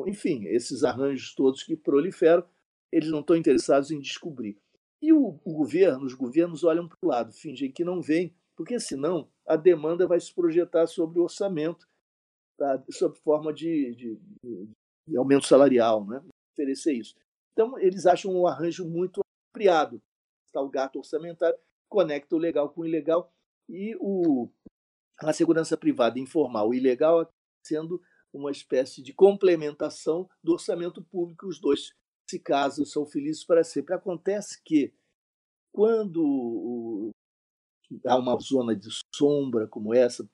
[0.07, 2.43] enfim, esses arranjos todos que proliferam,
[2.91, 4.57] eles não estão interessados em descobrir.
[4.99, 8.79] E o, o governo, os governos olham para o lado, fingem que não vêm, porque
[8.79, 11.87] senão a demanda vai se projetar sobre o orçamento,
[12.57, 12.83] tá?
[12.89, 14.19] sob forma de, de,
[15.07, 16.19] de aumento salarial, né?
[16.51, 17.13] oferecer isso.
[17.53, 19.21] Então, eles acham um arranjo muito
[19.51, 20.01] apropriado
[20.51, 21.57] está o gato orçamentário,
[21.89, 23.33] conecta o legal com o ilegal
[23.67, 24.49] e o,
[25.19, 27.31] a segurança privada informal o ilegal
[27.65, 28.01] sendo
[28.33, 31.47] uma espécie de complementação do orçamento público.
[31.47, 31.93] Os dois
[32.29, 33.93] se casam, são felizes para sempre.
[33.93, 34.93] Acontece que,
[35.73, 37.11] quando
[38.05, 40.27] há uma zona de sombra como essa,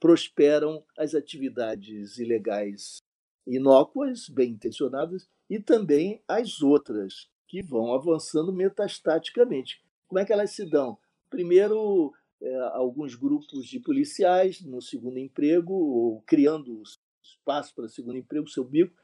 [0.00, 2.98] prosperam as atividades ilegais
[3.46, 9.82] inócuas, bem intencionadas, e também as outras, que vão avançando metastaticamente.
[10.06, 10.98] Como é que elas se dão?
[11.30, 16.82] Primeiro, é, alguns grupos de policiais no segundo emprego, ou criando
[17.22, 18.94] espaço para segundo emprego, seu bico,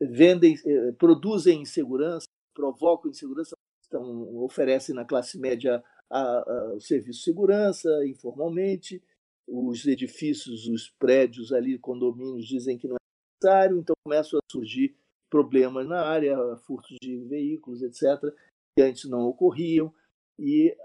[0.00, 3.56] vendem, é, produzem insegurança, provocam insegurança,
[3.86, 9.02] então, oferecem na classe média a, a, o serviço de segurança informalmente,
[9.46, 14.96] os edifícios, os prédios ali, condomínios, dizem que não é necessário, então começam a surgir
[15.32, 18.30] problemas na área, furtos de veículos, etc.,
[18.76, 19.90] que antes não ocorriam,
[20.38, 20.76] e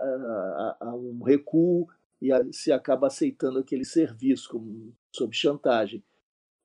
[0.79, 1.85] há um recuo
[2.21, 6.01] e se acaba aceitando aquele serviço como, sob chantagem.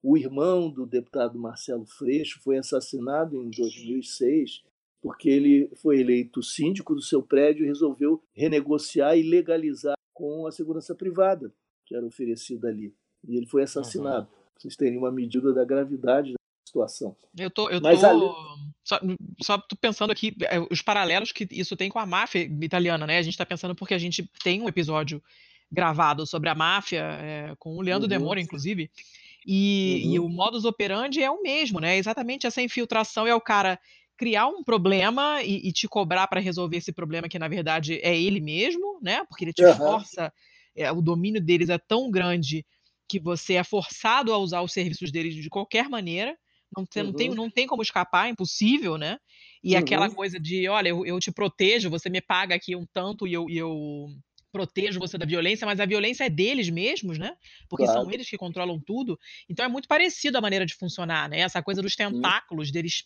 [0.00, 4.62] O irmão do deputado Marcelo Freixo foi assassinado em 2006
[5.00, 10.52] porque ele foi eleito síndico do seu prédio e resolveu renegociar e legalizar com a
[10.52, 11.52] segurança privada
[11.84, 12.94] que era oferecida ali.
[13.26, 14.28] E ele foi assassinado.
[14.28, 14.42] Uhum.
[14.56, 17.16] Vocês terem uma medida da gravidade da situação.
[17.36, 18.20] Eu tô, eu Mas tô ali...
[18.84, 19.00] só,
[19.42, 23.18] só tô pensando aqui é, os paralelos que isso tem com a máfia italiana, né?
[23.18, 25.22] A gente está pensando porque a gente tem um episódio
[25.70, 28.18] gravado sobre a máfia é, com o Leandro uhum.
[28.18, 28.90] Demora, inclusive.
[29.46, 30.12] E, uhum.
[30.12, 31.96] e, o modus operandi é o mesmo, né?
[31.96, 33.78] Exatamente essa infiltração é o cara
[34.16, 38.16] criar um problema e, e te cobrar para resolver esse problema que na verdade é
[38.16, 39.24] ele mesmo, né?
[39.28, 39.76] Porque ele te uhum.
[39.76, 40.32] força,
[40.76, 42.64] é, o domínio deles é tão grande
[43.08, 46.38] que você é forçado a usar os serviços deles de qualquer maneira.
[46.74, 47.04] Não, uhum.
[47.04, 49.18] não, tem, não tem como escapar, é impossível, né?
[49.62, 49.80] E uhum.
[49.80, 53.32] aquela coisa de, olha, eu, eu, te protejo, você me paga aqui um tanto e
[53.32, 54.08] eu, e eu
[54.50, 57.34] protejo você da violência, mas a violência é deles mesmos, né?
[57.68, 58.02] Porque claro.
[58.02, 59.18] são eles que controlam tudo.
[59.48, 61.40] Então é muito parecido a maneira de funcionar, né?
[61.40, 63.04] Essa coisa dos tentáculos deles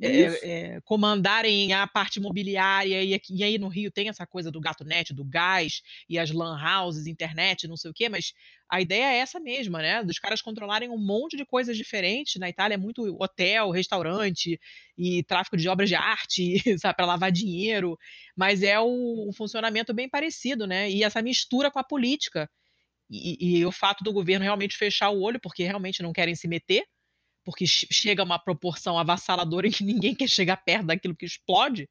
[0.00, 4.60] é, é, comandarem a parte imobiliária, e, e, aí no Rio tem essa coisa do
[4.60, 8.32] gato net, do gás, e as lan houses, internet, não sei o quê, mas
[8.68, 10.02] a ideia é essa mesma, né?
[10.02, 12.36] Dos caras controlarem um monte de coisas diferentes.
[12.36, 14.58] Na Itália é muito hotel, restaurante
[14.96, 17.98] e tráfico de obras de arte, sabe, para lavar dinheiro,
[18.36, 20.90] mas é o, um funcionamento bem parecido, né?
[20.90, 22.48] E essa mistura com a política.
[23.10, 26.46] E, e o fato do governo realmente fechar o olho, porque realmente não querem se
[26.46, 26.84] meter,
[27.44, 31.88] porque chega uma proporção avassaladora que ninguém quer chegar perto daquilo que explode,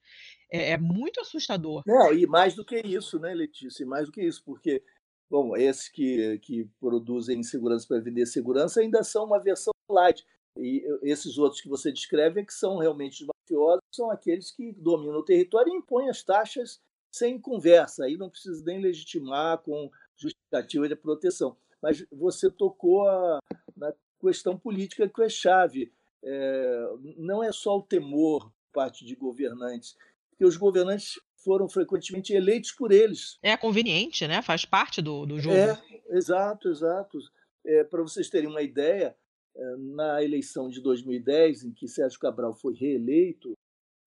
[0.52, 1.84] é, é, muito assustador.
[1.86, 3.84] Não, e mais do que isso, né, Letícia?
[3.84, 4.84] E mais do que isso, porque,
[5.30, 10.26] bom, esses que, que produzem segurança para vender segurança ainda são uma versão light.
[10.58, 15.20] E esses outros que você descreve é que são realmente mafiosos, são aqueles que dominam
[15.20, 16.80] o território e impõem as taxas
[17.12, 18.06] sem conversa.
[18.06, 21.56] Aí não precisa nem legitimar com justificativa de proteção.
[21.82, 23.40] Mas você tocou a,
[23.78, 25.92] na questão política que é chave.
[26.24, 29.98] É, não é só o temor por parte de governantes,
[30.30, 33.38] porque os governantes foram frequentemente eleitos por eles.
[33.42, 34.42] É conveniente, né?
[34.42, 35.56] Faz parte do, do jogo.
[35.56, 35.80] É,
[36.10, 37.18] exato, exato.
[37.66, 39.16] É, Para vocês terem uma ideia,
[39.56, 43.54] é, na eleição de 2010, em que Sérgio Cabral foi reeleito,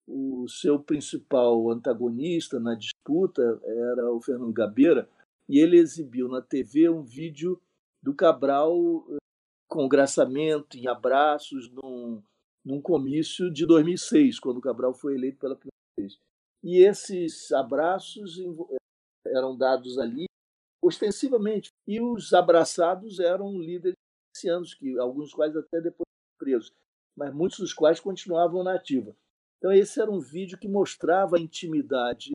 [0.07, 5.09] o seu principal antagonista na disputa era o Fernando Gabeira,
[5.47, 7.59] e ele exibiu na TV um vídeo
[8.01, 9.05] do Cabral
[9.73, 12.21] com graçamento, em abraços, num,
[12.63, 16.19] num comício de 2006, quando Cabral foi eleito pela primeira vez.
[16.63, 18.39] E esses abraços
[19.25, 20.25] eram dados ali
[20.79, 23.95] ostensivamente, e os abraçados eram líderes
[24.35, 26.05] ancianos, que alguns quais até depois
[26.37, 26.71] presos,
[27.17, 29.15] mas muitos dos quais continuavam na ativa.
[29.57, 32.31] Então esse era um vídeo que mostrava a intimidade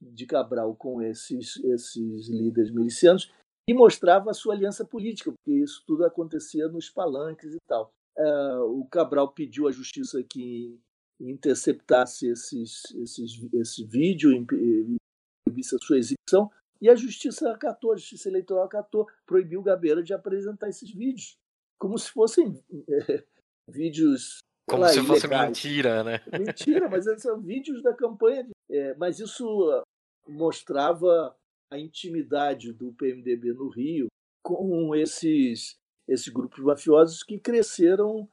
[0.00, 3.30] de Cabral com esses, esses líderes milicianos
[3.68, 7.92] e mostrava a sua aliança política, porque isso tudo acontecia nos palanques e tal.
[8.16, 10.80] Uh, o Cabral pediu à justiça que
[11.20, 16.50] interceptasse esses, esses, esse vídeo, impedisse a sua exibição,
[16.80, 21.36] e a justiça acatou, a justiça eleitoral acatou, proibiu o Gabeira de apresentar esses vídeos,
[21.78, 22.58] como se fossem
[22.88, 23.24] é,
[23.68, 24.38] vídeos.
[24.66, 25.46] Como lá, se fosse ilegais.
[25.46, 26.20] mentira, né?
[26.32, 28.48] Mentira, mas são vídeos da campanha.
[28.70, 29.82] É, mas isso
[30.26, 31.34] mostrava
[31.70, 34.08] a intimidade do PMDB no Rio
[34.42, 38.28] com esses, esses grupos mafiosos que cresceram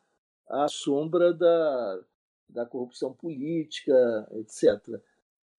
[0.48, 2.04] à sombra da,
[2.50, 3.94] da corrupção política,
[4.34, 5.02] etc.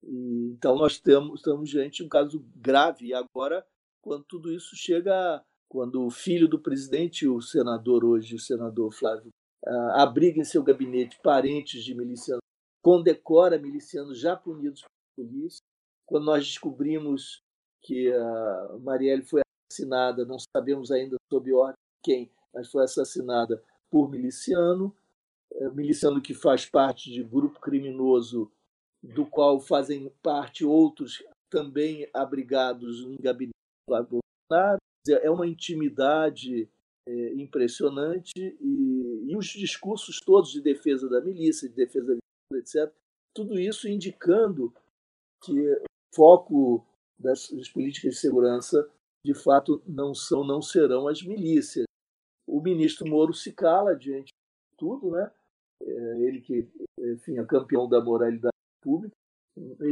[0.02, 3.08] E, então nós temos, estamos diante de um caso grave.
[3.08, 3.66] E agora,
[4.00, 9.30] quando tudo isso chega, quando o filho do presidente, o senador hoje, o senador Flávio,
[9.94, 12.40] abriga em seu gabinete parentes de milicianos,
[12.82, 15.60] condecora milicianos já punidos pela polícia,
[16.06, 17.42] quando nós descobrimos
[17.86, 23.62] que a Marielle foi assassinada, não sabemos ainda sob ordem de quem, mas foi assassinada
[23.88, 24.92] por miliciano,
[25.52, 28.50] é, miliciano que faz parte de grupo criminoso
[29.00, 33.54] do qual fazem parte outros também abrigados em gabinete
[33.88, 34.78] do Bolsonaro.
[35.08, 36.68] É uma intimidade
[37.08, 42.92] é, impressionante e, e, os discursos todos de defesa da milícia, de defesa da etc.,
[43.32, 44.74] tudo isso indicando
[45.44, 46.84] que o foco
[47.18, 48.88] das, das políticas de segurança,
[49.24, 51.84] de fato, não são, não serão as milícias.
[52.46, 55.30] O ministro Moro se cala diante de tudo, né?
[55.82, 56.68] É, ele que,
[56.98, 59.14] enfim, é campeão da moralidade pública.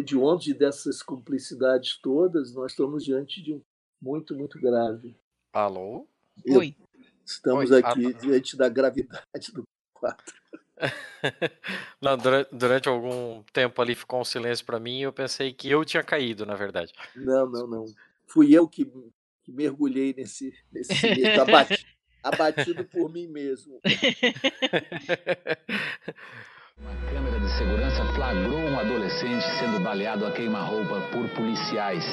[0.04, 3.62] De onde dessas cumplicidades todas, nós estamos diante de um
[4.00, 5.16] muito, muito grave.
[5.52, 6.06] Alô?
[6.44, 6.76] Eu, Oi.
[7.24, 7.78] Estamos Oi.
[7.78, 9.64] aqui ah, diante da gravidade do
[9.94, 10.24] quadro.
[12.00, 15.70] Não, durante, durante, algum tempo ali ficou um silêncio para mim e eu pensei que
[15.70, 16.92] eu tinha caído, na verdade.
[17.14, 17.84] Não, não, não.
[18.26, 18.84] Fui eu que,
[19.42, 20.92] que mergulhei nesse, nesse
[21.38, 21.84] abatido,
[22.22, 23.80] abatido por mim mesmo.
[26.76, 32.04] Uma câmera de segurança flagrou um adolescente sendo baleado a queima-roupa por policiais.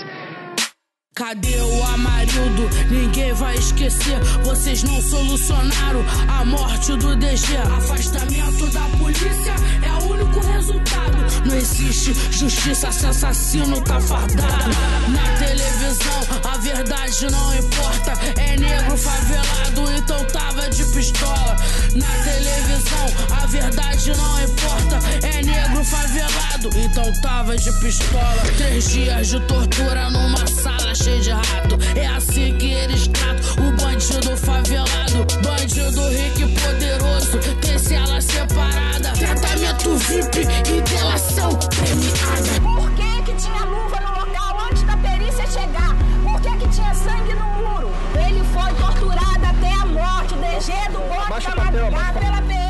[1.13, 2.69] Cadê o Amarildo?
[2.89, 4.17] Ninguém vai esquecer.
[4.45, 7.57] Vocês não solucionaram a morte do DG.
[7.57, 9.53] Afastamento da polícia
[9.85, 11.17] é o único resultado.
[11.45, 14.71] Não existe justiça se assassino tá fardado.
[15.09, 18.13] Na televisão, a verdade não importa.
[18.39, 21.57] É negro favelado, então tava de pistola.
[21.93, 25.27] Na televisão, a verdade não importa.
[25.27, 28.43] É negro favelado, então tava de pistola.
[28.55, 31.77] Três dias de tortura numa sala cheio de rato.
[31.95, 37.37] É assim que eles tratam o bandido favelado, bandido rico e poderoso.
[37.61, 42.61] Tem cela separada, tratamento VIP e delação premiada.
[42.61, 45.95] Por que, que tinha luva no local antes da perícia chegar?
[46.23, 47.91] Por que, que tinha sangue no muro?
[48.15, 50.33] Ele foi torturado até a morte.
[50.33, 52.60] O DG do bote da Madrugada pela perícia.